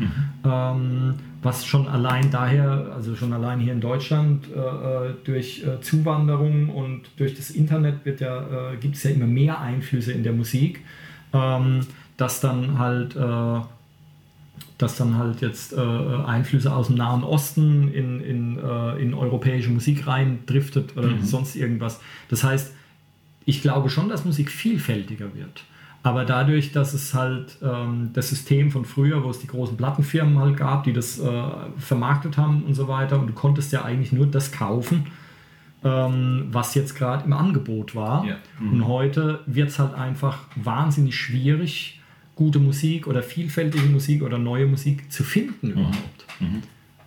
Ähm, 0.45 1.15
was 1.43 1.65
schon 1.65 1.87
allein 1.87 2.31
daher, 2.31 2.93
also 2.95 3.15
schon 3.15 3.33
allein 3.33 3.61
hier 3.61 3.73
in 3.73 3.81
Deutschland 3.81 4.47
äh, 4.49 4.59
äh, 4.59 5.15
durch 5.25 5.65
äh, 5.65 5.81
Zuwanderung 5.81 6.69
und 6.69 7.03
durch 7.17 7.35
das 7.35 7.51
Internet 7.51 8.05
wird 8.05 8.21
ja, 8.21 8.73
äh, 8.73 8.77
gibt 8.77 8.97
es 8.97 9.05
ja 9.05 9.11
immer 9.11 9.27
mehr 9.27 9.61
Einflüsse 9.61 10.13
in 10.13 10.25
der 10.25 10.33
Musik, 10.33 10.85
ähm, 11.33 11.81
dass 12.17 12.41
dann 12.41 12.79
halt 12.79 13.15
äh, 13.15 13.61
dass 14.79 14.97
dann 14.97 15.17
halt 15.19 15.41
jetzt 15.41 15.73
äh, 15.73 15.81
Einflüsse 15.81 16.73
aus 16.73 16.87
dem 16.87 16.97
Nahen 16.97 17.25
Osten 17.25 17.93
in, 17.93 18.21
in, 18.21 18.59
in 19.01 19.13
europäische 19.13 19.71
Musik 19.71 20.07
rein 20.07 20.41
driftet 20.47 20.97
oder 20.97 21.11
sonst 21.23 21.57
irgendwas. 21.57 22.01
Das 22.29 22.45
heißt, 22.45 22.73
ich 23.45 23.61
glaube 23.61 23.91
schon, 23.91 24.09
dass 24.09 24.25
Musik 24.25 24.53
vielfältiger 24.53 25.35
wird. 25.35 25.65
Aber 26.09 26.25
dadurch, 26.25 26.73
dass 26.73 26.95
es 26.95 27.13
halt 27.13 27.59
ähm, 27.63 28.09
das 28.15 28.31
System 28.31 28.71
von 28.71 28.87
früher, 28.87 29.25
wo 29.25 29.29
es 29.29 29.41
die 29.41 29.47
großen 29.47 29.77
Plattenfirmen 29.77 30.39
halt 30.39 30.57
gab, 30.57 30.85
die 30.85 30.95
das 30.95 31.19
äh, 31.19 31.43
vermarktet 31.77 32.39
haben 32.39 32.63
und 32.63 32.73
so 32.73 32.89
weiter, 32.89 33.21
und 33.21 33.27
du 33.27 33.35
konntest 33.35 33.73
ja 33.73 33.85
eigentlich 33.85 34.11
nur 34.11 34.27
das 34.27 34.51
kaufen, 34.51 35.09
ähm, 35.85 36.47
was 36.51 36.75
jetzt 36.75 36.95
gerade 36.95 37.27
im 37.27 37.35
Angebot 37.35 37.95
war. 37.95 38.25
Ja. 38.25 38.37
Und 38.59 38.87
heute 38.87 39.41
wird 39.45 39.69
es 39.69 39.79
halt 39.79 39.93
einfach 39.93 40.39
wahnsinnig 40.57 41.15
schwierig, 41.15 42.01
gute 42.37 42.59
Musik 42.59 43.07
oder 43.07 43.23
vielfältige 43.23 43.85
Musik 43.85 44.23
oder 44.23 44.39
neue 44.39 44.65
Musik 44.65 45.13
zu 45.13 45.25
finden 45.25 45.73
überhaupt. 45.73 46.25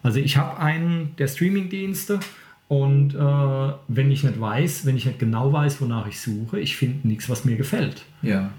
Also 0.03 0.19
ich 0.19 0.37
habe 0.37 0.59
einen 0.59 1.15
der 1.17 1.27
Streamingdienste 1.27 2.19
und 2.67 3.15
äh, 3.15 3.73
wenn 3.87 4.11
ich 4.11 4.23
nicht 4.23 4.39
weiß, 4.39 4.85
wenn 4.85 4.95
ich 4.95 5.07
nicht 5.07 5.17
genau 5.17 5.51
weiß, 5.51 5.81
wonach 5.81 6.05
ich 6.05 6.19
suche, 6.19 6.59
ich 6.59 6.75
finde 6.75 7.07
nichts, 7.07 7.29
was 7.29 7.45
mir 7.45 7.55
gefällt. 7.55 8.03
Ja. 8.21 8.51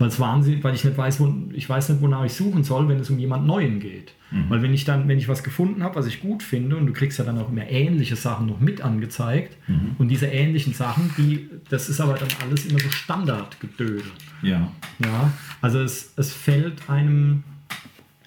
Weil 0.00 0.08
es 0.08 0.18
wahnsinnig, 0.18 0.64
weil 0.64 0.74
ich 0.74 0.82
nicht 0.82 0.96
weiß, 0.96 1.20
wo, 1.20 1.32
ich 1.52 1.68
weiß 1.68 1.90
nicht, 1.90 2.00
wonach 2.00 2.24
ich 2.24 2.32
suchen 2.32 2.64
soll, 2.64 2.88
wenn 2.88 2.98
es 2.98 3.10
um 3.10 3.18
jemand 3.18 3.46
Neuen 3.46 3.80
geht. 3.80 4.14
Weil 4.48 4.62
wenn 4.62 4.72
ich 4.72 4.84
dann, 4.84 5.08
wenn 5.08 5.18
ich 5.18 5.28
was 5.28 5.42
gefunden 5.42 5.82
habe, 5.82 5.96
was 5.96 6.06
ich 6.06 6.20
gut 6.22 6.42
finde, 6.42 6.76
und 6.76 6.86
du 6.86 6.92
kriegst 6.92 7.18
ja 7.18 7.24
dann 7.24 7.36
auch 7.36 7.50
immer 7.50 7.68
ähnliche 7.68 8.16
Sachen 8.16 8.46
noch 8.46 8.60
mit 8.60 8.80
angezeigt, 8.80 9.56
und 9.98 10.08
diese 10.08 10.26
ähnlichen 10.26 10.72
Sachen, 10.72 11.10
die, 11.18 11.50
das 11.68 11.88
ist 11.88 12.00
aber 12.00 12.14
dann 12.14 12.28
alles 12.40 12.64
immer 12.64 12.78
so 12.78 12.88
Standardgedödel. 12.90 14.02
Ja. 14.42 14.70
Ja, 15.04 15.32
also 15.60 15.80
es, 15.80 16.12
es 16.16 16.32
fällt 16.32 16.88
einem, 16.88 17.44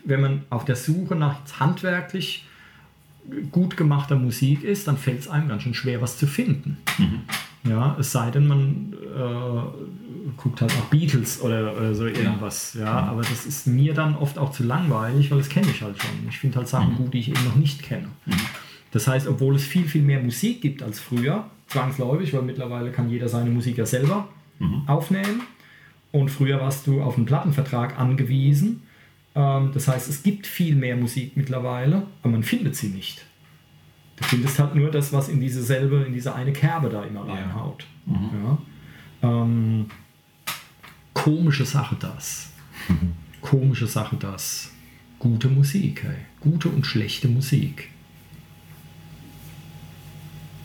wenn 0.06 0.22
man 0.22 0.42
auf 0.50 0.66
der 0.66 0.76
Suche 0.76 1.16
nach 1.16 1.40
handwerklich 1.60 2.46
gut 3.52 3.78
gemachter 3.78 4.16
Musik 4.16 4.64
ist, 4.64 4.88
dann 4.88 4.98
fällt 4.98 5.22
es 5.22 5.28
einem 5.28 5.48
ganz 5.48 5.64
schön 5.64 5.74
schwer, 5.74 6.02
was 6.02 6.18
zu 6.18 6.28
finden. 6.28 6.78
Ja, 7.66 7.96
es 8.00 8.12
sei 8.12 8.30
denn, 8.30 8.48
man 8.48 8.94
äh, 8.94 10.32
guckt 10.38 10.62
halt 10.62 10.72
auch 10.74 10.86
Beatles 10.86 11.42
oder, 11.42 11.76
oder 11.78 11.96
so 11.96 12.06
irgendwas. 12.06 12.74
Ja. 12.74 12.92
aber 12.92 13.22
das 13.22 13.46
ist 13.46 13.68
mir 13.68 13.94
dann 13.94 14.16
oft 14.16 14.38
auch 14.38 14.52
zu 14.52 14.64
langweilig, 14.64 15.32
weil 15.32 15.38
das 15.38 15.50
kenne 15.50 15.68
ich 15.70 15.82
halt 15.82 16.02
schon. 16.02 16.12
Ich 16.30 16.40
finde 16.40 16.58
halt 16.58 16.68
Sachen 16.68 16.96
gut, 16.96 17.14
die 17.14 17.20
ich 17.20 17.30
eben 17.30 17.44
noch 17.46 17.56
nicht 17.56 17.84
kenne. 17.84 18.08
Das 18.92 19.08
heißt, 19.08 19.28
obwohl 19.28 19.56
es 19.56 19.66
viel, 19.66 19.86
viel 19.86 20.02
mehr 20.02 20.22
Musik 20.22 20.62
gibt 20.62 20.84
als 20.84 21.00
früher, 21.00 21.46
zwangsläufig, 21.68 22.34
weil 22.34 22.42
mittlerweile 22.42 22.92
kann 22.92 23.10
jeder 23.10 23.30
seine 23.30 23.50
Musik 23.50 23.78
ja 23.78 23.86
selber 23.86 24.28
aufnehmen. 24.88 25.42
Und 26.12 26.30
früher 26.30 26.62
warst 26.62 26.86
du 26.86 27.02
auf 27.02 27.18
einen 27.18 27.26
Plattenvertrag 27.26 28.00
angewiesen. 28.00 28.84
Ähm, 29.36 29.72
das 29.74 29.88
heißt, 29.88 30.08
es 30.10 30.22
gibt 30.24 30.46
viel 30.46 30.76
mehr 30.76 30.96
Musik 30.96 31.36
mittlerweile, 31.36 32.04
aber 32.22 32.32
man 32.34 32.44
findet 32.44 32.76
sie 32.76 32.90
nicht. 32.90 33.26
Du 34.16 34.24
findest 34.24 34.60
halt 34.60 34.76
nur 34.76 34.92
das, 34.92 35.12
was 35.12 35.30
in 35.30 35.40
diese 35.40 35.64
selbe, 35.64 36.04
in 36.04 36.14
diese 36.14 36.36
eine 36.36 36.54
Kerbe 36.54 36.90
da 36.90 37.04
immer 37.04 37.28
reinhaut. 37.28 37.86
Ja. 38.06 38.58
Ähm, 39.24 39.88
komische 41.14 41.66
Sache 41.66 41.96
das. 42.00 42.52
Komische 43.42 43.88
Sache 43.88 44.16
das. 44.18 44.72
Gute 45.20 45.48
Musik, 45.48 46.04
ey. 46.04 46.26
Gute 46.42 46.70
und 46.70 46.86
schlechte 46.86 47.28
Musik. 47.28 47.90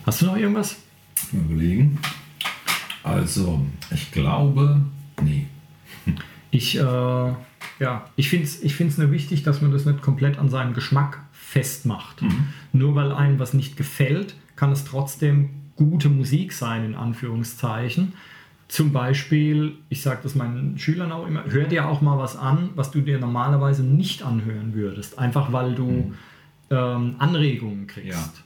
Hast 0.05 0.21
du 0.21 0.25
noch 0.25 0.37
irgendwas? 0.37 0.77
Mal 1.31 1.43
überlegen. 1.43 1.99
Also, 3.03 3.65
ich 3.91 4.11
glaube, 4.11 4.81
nee. 5.21 5.47
Ich, 6.51 6.77
äh, 6.77 6.81
ja, 6.81 8.09
ich 8.15 8.29
finde 8.29 8.45
es 8.45 8.61
ich 8.61 8.75
find's 8.75 8.97
nur 8.97 9.11
wichtig, 9.11 9.43
dass 9.43 9.61
man 9.61 9.71
das 9.71 9.85
nicht 9.85 10.01
komplett 10.01 10.37
an 10.37 10.49
seinem 10.49 10.73
Geschmack 10.73 11.23
festmacht. 11.49 12.21
Nur 12.73 12.93
weil 12.93 13.11
einem 13.11 13.39
was 13.39 13.53
nicht 13.55 13.75
gefällt, 13.75 14.35
kann 14.55 14.71
es 14.71 14.85
trotzdem 14.85 15.49
gute 15.75 16.07
Musik 16.07 16.53
sein, 16.53 16.85
in 16.85 16.93
Anführungszeichen. 16.95 18.13
Zum 18.67 18.93
Beispiel, 18.93 19.73
ich 19.89 20.03
sage 20.03 20.19
das 20.21 20.35
meinen 20.35 20.77
Schülern 20.77 21.11
auch 21.11 21.25
immer, 21.25 21.45
hör 21.47 21.63
dir 21.63 21.87
auch 21.87 22.01
mal 22.01 22.19
was 22.19 22.35
an, 22.35 22.69
was 22.75 22.91
du 22.91 23.01
dir 23.01 23.17
normalerweise 23.17 23.83
nicht 23.83 24.21
anhören 24.21 24.75
würdest. 24.75 25.17
Einfach 25.17 25.51
weil 25.51 25.73
du 25.73 26.13
ähm, 26.69 27.15
Anregungen 27.17 27.87
kriegst. 27.87 28.43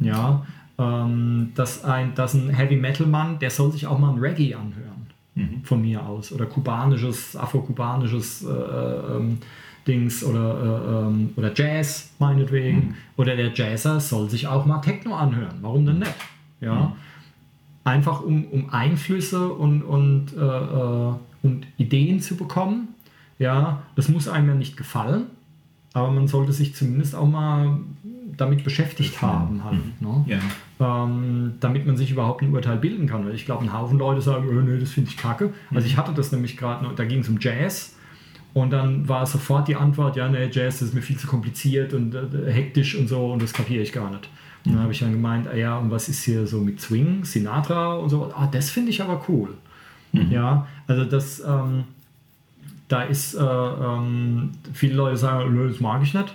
Ja, 0.00 0.46
ähm, 0.78 1.52
dass, 1.54 1.84
ein, 1.84 2.14
dass 2.14 2.32
ein 2.32 2.48
Heavy 2.48 2.76
Metal 2.76 3.06
Mann, 3.06 3.38
der 3.38 3.50
soll 3.50 3.70
sich 3.70 3.86
auch 3.86 3.98
mal 3.98 4.12
ein 4.12 4.18
Reggae 4.18 4.54
anhören. 4.54 5.06
Von 5.64 5.82
mir 5.82 6.06
aus. 6.06 6.32
Oder 6.32 6.46
kubanisches, 6.46 7.36
afro-kubanisches 7.36 8.44
äh, 8.44 8.48
ähm, 8.48 9.38
Dings 9.86 10.24
oder, 10.24 10.60
äh, 10.60 11.06
ähm, 11.08 11.30
oder 11.36 11.52
Jazz 11.54 12.10
meinetwegen. 12.18 12.94
Oder 13.16 13.36
der 13.36 13.52
Jazzer 13.52 14.00
soll 14.00 14.28
sich 14.28 14.46
auch 14.46 14.66
mal 14.66 14.80
Techno 14.80 15.14
anhören. 15.14 15.56
Warum 15.60 15.86
denn 15.86 16.00
nicht? 16.00 16.14
Ja. 16.60 16.96
Einfach 17.84 18.22
um, 18.22 18.44
um 18.46 18.70
Einflüsse 18.70 19.48
und, 19.48 19.82
und, 19.82 20.36
äh, 20.36 20.40
äh, 20.40 21.12
und 21.42 21.66
Ideen 21.76 22.20
zu 22.20 22.36
bekommen. 22.36 22.88
Ja, 23.38 23.82
das 23.94 24.08
muss 24.08 24.28
einem 24.28 24.48
ja 24.48 24.54
nicht 24.54 24.76
gefallen, 24.76 25.24
aber 25.92 26.10
man 26.10 26.26
sollte 26.26 26.52
sich 26.52 26.74
zumindest 26.74 27.14
auch 27.14 27.28
mal 27.28 27.78
damit 28.36 28.64
beschäftigt 28.64 29.22
haben, 29.22 29.64
halt, 29.64 30.02
ne? 30.02 30.24
Ja. 30.26 31.04
ähm, 31.04 31.54
damit 31.60 31.86
man 31.86 31.96
sich 31.96 32.10
überhaupt 32.10 32.42
ein 32.42 32.52
Urteil 32.52 32.76
bilden 32.76 33.06
kann. 33.06 33.24
Weil 33.24 33.34
ich 33.34 33.46
glaube, 33.46 33.64
ein 33.64 33.72
Haufen 33.72 33.98
Leute 33.98 34.20
sagen, 34.20 34.46
oh, 34.50 34.60
nee, 34.60 34.78
das 34.78 34.90
finde 34.90 35.10
ich 35.10 35.16
kacke. 35.16 35.52
Also 35.74 35.86
ich 35.86 35.96
hatte 35.96 36.12
das 36.12 36.32
nämlich 36.32 36.56
gerade, 36.56 36.86
da 36.94 37.04
ging 37.04 37.20
es 37.20 37.28
um 37.28 37.38
Jazz. 37.40 37.95
Und 38.56 38.70
dann 38.70 39.06
war 39.06 39.26
sofort 39.26 39.68
die 39.68 39.76
Antwort, 39.76 40.16
ja, 40.16 40.30
nee, 40.30 40.48
Jazz 40.50 40.80
ist 40.80 40.94
mir 40.94 41.02
viel 41.02 41.18
zu 41.18 41.26
kompliziert 41.26 41.92
und 41.92 42.14
äh, 42.14 42.50
hektisch 42.50 42.94
und 42.94 43.06
so 43.06 43.30
und 43.30 43.42
das 43.42 43.52
kapiere 43.52 43.82
ich 43.82 43.92
gar 43.92 44.08
nicht. 44.08 44.30
Und 44.64 44.72
dann 44.72 44.80
habe 44.80 44.92
ich 44.92 44.98
dann 44.98 45.12
gemeint, 45.12 45.46
ah, 45.46 45.54
ja, 45.54 45.76
und 45.76 45.90
was 45.90 46.08
ist 46.08 46.24
hier 46.24 46.46
so 46.46 46.62
mit 46.62 46.80
Swing, 46.80 47.22
Sinatra 47.22 47.96
und 47.96 48.08
so? 48.08 48.32
Ah, 48.34 48.48
das 48.50 48.70
finde 48.70 48.92
ich 48.92 49.02
aber 49.02 49.22
cool. 49.28 49.50
Ja, 50.30 50.66
also 50.86 51.04
das, 51.04 51.40
ähm, 51.40 51.84
da 52.88 53.02
ist, 53.02 53.34
äh, 53.34 53.42
ähm, 53.42 54.52
viele 54.72 54.94
Leute 54.94 55.18
sagen, 55.18 55.54
nö, 55.54 55.68
das 55.68 55.80
mag 55.80 56.02
ich 56.02 56.14
nicht, 56.14 56.34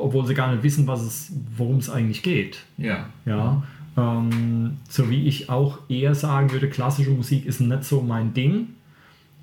obwohl 0.00 0.24
sie 0.24 0.34
gar 0.34 0.52
nicht 0.52 0.62
wissen, 0.62 0.86
was 0.86 1.02
es, 1.02 1.32
worum 1.56 1.78
es 1.78 1.90
eigentlich 1.90 2.22
geht. 2.22 2.62
Ja. 2.76 3.06
Ja, 3.26 3.64
ähm, 3.96 4.76
so 4.88 5.10
wie 5.10 5.26
ich 5.26 5.50
auch 5.50 5.78
eher 5.88 6.14
sagen 6.14 6.52
würde, 6.52 6.68
klassische 6.68 7.10
Musik 7.10 7.44
ist 7.44 7.60
nicht 7.60 7.82
so 7.82 8.02
mein 8.02 8.34
Ding, 8.34 8.68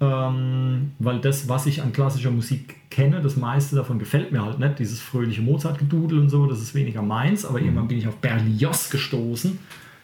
ähm, 0.02 0.92
weil 1.00 1.20
das, 1.20 1.48
was 1.48 1.66
ich 1.66 1.82
an 1.82 1.94
klassischer 1.94 2.32
Musik 2.32 2.90
kenne, 2.90 3.22
das 3.22 3.38
meiste 3.38 3.76
davon 3.76 4.00
gefällt 4.00 4.32
mir 4.32 4.44
halt 4.44 4.60
nicht. 4.60 4.80
Dieses 4.80 5.02
fröhliche 5.02 5.42
Mozart-Gedudel 5.42 6.20
und 6.20 6.30
so, 6.30 6.46
das 6.48 6.62
ist 6.62 6.76
weniger 6.76 7.02
meins, 7.02 7.46
aber 7.46 7.60
irgendwann 7.60 7.88
bin 7.88 7.98
ich 7.98 8.08
auf 8.08 8.18
Berlioz 8.18 8.90
gestoßen, 8.90 9.58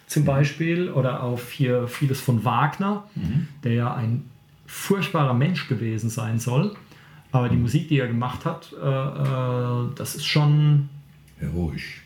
zum 0.06 0.24
Beispiel, 0.24 0.90
oder 0.90 1.22
auf 1.22 1.50
hier 1.50 1.88
vieles 1.88 2.20
von 2.20 2.44
Wagner, 2.44 3.04
der 3.64 3.72
ja 3.72 3.94
ein 3.94 4.24
furchtbarer 4.66 5.34
Mensch 5.34 5.68
gewesen 5.68 6.10
sein 6.10 6.38
soll. 6.38 6.74
Aber 7.30 7.48
die 7.48 7.56
Musik, 7.56 7.88
die 7.88 7.98
er 7.98 8.08
gemacht 8.08 8.44
hat, 8.44 8.72
äh, 8.72 8.86
äh, 8.86 9.88
das 9.94 10.14
ist 10.14 10.26
schon 10.26 10.88
Heroisch. 11.38 12.02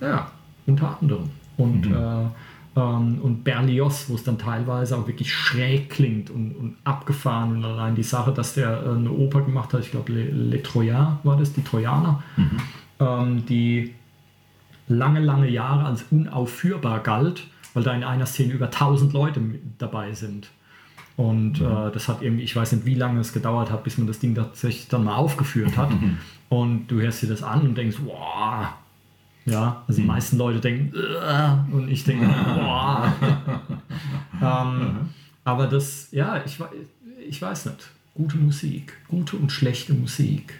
ja, 0.00 0.30
unter 0.66 0.98
anderem. 1.00 1.30
Und, 1.56 1.86
äh, 1.86 2.26
ähm, 2.74 3.18
und 3.22 3.44
Berlioz, 3.44 4.06
wo 4.08 4.14
es 4.14 4.24
dann 4.24 4.38
teilweise 4.38 4.96
auch 4.96 5.06
wirklich 5.06 5.32
schräg 5.32 5.90
klingt 5.90 6.30
und, 6.30 6.52
und 6.52 6.76
abgefahren. 6.84 7.56
Und 7.56 7.64
allein 7.64 7.94
die 7.94 8.02
Sache, 8.02 8.32
dass 8.32 8.54
der 8.54 8.82
äh, 8.82 8.90
eine 8.90 9.10
Oper 9.10 9.42
gemacht 9.42 9.72
hat, 9.72 9.80
ich 9.80 9.90
glaube, 9.90 10.12
Les 10.12 10.30
Le 10.32 10.62
Troyens 10.62 11.18
war 11.22 11.36
das, 11.36 11.52
die 11.52 11.62
Trojaner, 11.62 12.22
ähm, 13.00 13.44
die 13.46 13.94
lange, 14.88 15.20
lange 15.20 15.48
Jahre 15.48 15.84
als 15.84 16.04
unaufführbar 16.10 17.00
galt, 17.00 17.46
weil 17.74 17.82
da 17.82 17.92
in 17.94 18.04
einer 18.04 18.26
Szene 18.26 18.52
über 18.52 18.66
1000 18.66 19.12
Leute 19.12 19.40
dabei 19.78 20.12
sind. 20.12 20.50
Und 21.16 21.60
äh, 21.60 21.90
das 21.92 22.08
hat 22.08 22.22
irgendwie, 22.22 22.42
ich 22.42 22.56
weiß 22.56 22.72
nicht, 22.72 22.86
wie 22.86 22.94
lange 22.94 23.20
es 23.20 23.34
gedauert 23.34 23.70
hat, 23.70 23.84
bis 23.84 23.98
man 23.98 24.06
das 24.06 24.18
Ding 24.18 24.34
tatsächlich 24.34 24.88
dann 24.88 25.04
mal 25.04 25.16
aufgeführt 25.16 25.76
hat. 25.76 25.90
Und 26.48 26.88
du 26.88 27.00
hörst 27.00 27.22
dir 27.22 27.28
das 27.28 27.42
an 27.42 27.62
und 27.62 27.76
denkst, 27.76 27.98
wow. 28.04 28.68
Ja, 29.44 29.82
also 29.88 30.00
die 30.00 30.06
meisten 30.06 30.38
Leute 30.38 30.60
denken, 30.60 30.92
und 31.72 31.88
ich 31.88 32.04
denke, 32.04 32.26
wow. 32.26 33.08
Ähm, 34.42 35.10
aber 35.44 35.66
das, 35.66 36.08
ja, 36.10 36.42
ich, 36.44 36.58
ich 37.28 37.40
weiß 37.40 37.66
nicht. 37.66 37.90
Gute 38.14 38.36
Musik, 38.36 38.94
gute 39.08 39.36
und 39.36 39.50
schlechte 39.50 39.94
Musik. 39.94 40.54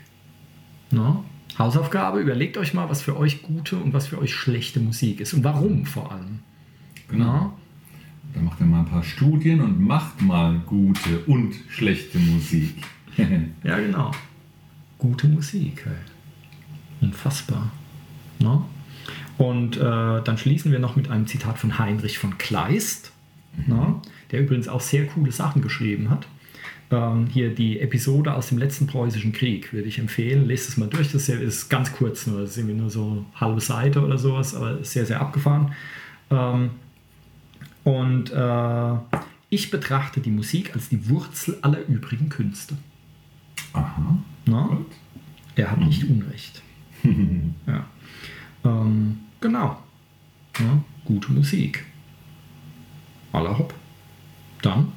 No? 0.90 1.24
Hausaufgabe, 1.58 2.20
überlegt 2.20 2.56
euch 2.56 2.72
mal, 2.72 2.88
was 2.88 3.02
für 3.02 3.16
euch 3.16 3.42
gute 3.42 3.76
und 3.76 3.92
was 3.92 4.06
für 4.06 4.18
euch 4.18 4.34
schlechte 4.34 4.80
Musik 4.80 5.20
ist 5.20 5.34
und 5.34 5.44
warum 5.44 5.84
vor 5.84 6.12
allem. 6.12 6.38
Genau. 7.08 7.24
No? 7.24 7.58
Dann 8.34 8.44
macht 8.44 8.60
ihr 8.60 8.66
mal 8.66 8.80
ein 8.80 8.86
paar 8.86 9.02
Studien 9.02 9.60
und 9.60 9.80
macht 9.80 10.22
mal 10.22 10.58
gute 10.60 11.18
und 11.26 11.54
schlechte 11.68 12.18
Musik. 12.18 12.76
ja, 13.62 13.78
genau. 13.78 14.12
Gute 14.96 15.28
Musik 15.28 15.84
halt. 15.84 15.96
Unfassbar. 17.02 17.70
No? 18.42 18.66
Und 19.38 19.76
äh, 19.76 19.80
dann 19.80 20.38
schließen 20.38 20.72
wir 20.72 20.78
noch 20.78 20.96
mit 20.96 21.10
einem 21.10 21.26
Zitat 21.26 21.58
von 21.58 21.78
Heinrich 21.78 22.18
von 22.18 22.38
Kleist, 22.38 23.12
mhm. 23.56 23.74
no? 23.74 24.02
der 24.30 24.40
übrigens 24.40 24.68
auch 24.68 24.80
sehr 24.80 25.06
coole 25.06 25.32
Sachen 25.32 25.62
geschrieben 25.62 26.10
hat. 26.10 26.26
Ähm, 26.90 27.26
hier 27.26 27.54
die 27.54 27.80
Episode 27.80 28.34
aus 28.34 28.48
dem 28.48 28.58
letzten 28.58 28.86
preußischen 28.86 29.32
Krieg 29.32 29.72
würde 29.72 29.88
ich 29.88 29.98
empfehlen. 29.98 30.46
Lest 30.46 30.68
es 30.68 30.76
mal 30.76 30.88
durch. 30.88 31.10
Das 31.10 31.28
ist 31.28 31.70
ganz 31.70 31.92
kurz 31.92 32.26
nur. 32.26 32.42
Das 32.42 32.50
ist 32.50 32.58
irgendwie 32.58 32.76
nur 32.76 32.90
so 32.90 33.10
eine 33.10 33.40
halbe 33.40 33.60
Seite 33.60 34.04
oder 34.04 34.18
sowas, 34.18 34.54
aber 34.54 34.84
sehr, 34.84 35.06
sehr 35.06 35.20
abgefahren. 35.20 35.72
Ähm, 36.30 36.70
und 37.84 38.30
äh, 38.30 38.94
ich 39.48 39.70
betrachte 39.70 40.20
die 40.20 40.30
Musik 40.30 40.74
als 40.74 40.90
die 40.90 41.08
Wurzel 41.08 41.58
aller 41.62 41.84
übrigen 41.86 42.28
Künste. 42.28 42.76
Aha. 43.72 44.18
Na? 44.44 44.78
Er 45.56 45.70
hat 45.70 45.80
nicht 45.80 46.04
Unrecht. 46.04 46.62
ja. 47.66 47.86
Ähm, 48.64 49.20
genau. 49.40 49.78
Ja, 50.58 50.82
gute 51.04 51.32
Musik. 51.32 51.84
Aller 53.32 53.58
hopp. 53.58 53.74
Dann, 54.60 54.88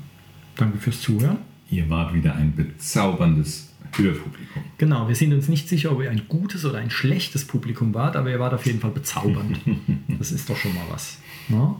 danke 0.55 0.77
fürs 0.77 1.01
Zuhören. 1.01 1.37
Ihr 1.69 1.89
wart 1.89 2.13
wieder 2.13 2.35
ein 2.35 2.55
bezauberndes 2.55 3.73
Hörpublikum. 3.97 4.63
Genau, 4.77 5.07
wir 5.07 5.15
sind 5.15 5.33
uns 5.33 5.47
nicht 5.47 5.67
sicher, 5.69 5.91
ob 5.91 6.01
ihr 6.01 6.11
ein 6.11 6.23
gutes 6.27 6.65
oder 6.65 6.79
ein 6.79 6.89
schlechtes 6.89 7.45
Publikum 7.45 7.93
wart, 7.93 8.15
aber 8.15 8.29
ihr 8.29 8.39
wart 8.39 8.53
auf 8.53 8.65
jeden 8.65 8.79
Fall 8.79 8.91
bezaubernd. 8.91 9.59
das 10.19 10.31
ist 10.31 10.49
doch 10.49 10.57
schon 10.57 10.73
mal 10.73 10.85
was. 10.89 11.17
Ja? 11.49 11.75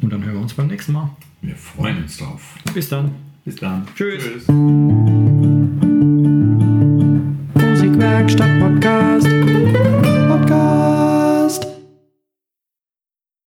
Und 0.00 0.12
dann 0.12 0.24
hören 0.24 0.34
wir 0.34 0.42
uns 0.42 0.54
beim 0.54 0.66
nächsten 0.66 0.92
Mal. 0.92 1.10
Wir 1.42 1.56
freuen 1.56 2.02
uns 2.02 2.16
drauf. 2.16 2.56
Bis 2.72 2.88
dann. 2.88 3.12
Bis 3.44 3.56
dann. 3.56 3.86
Tschüss. 3.94 4.24
Tschüss. 4.24 4.48
Musikwerkstatt 7.54 8.60
Podcast. 8.60 8.93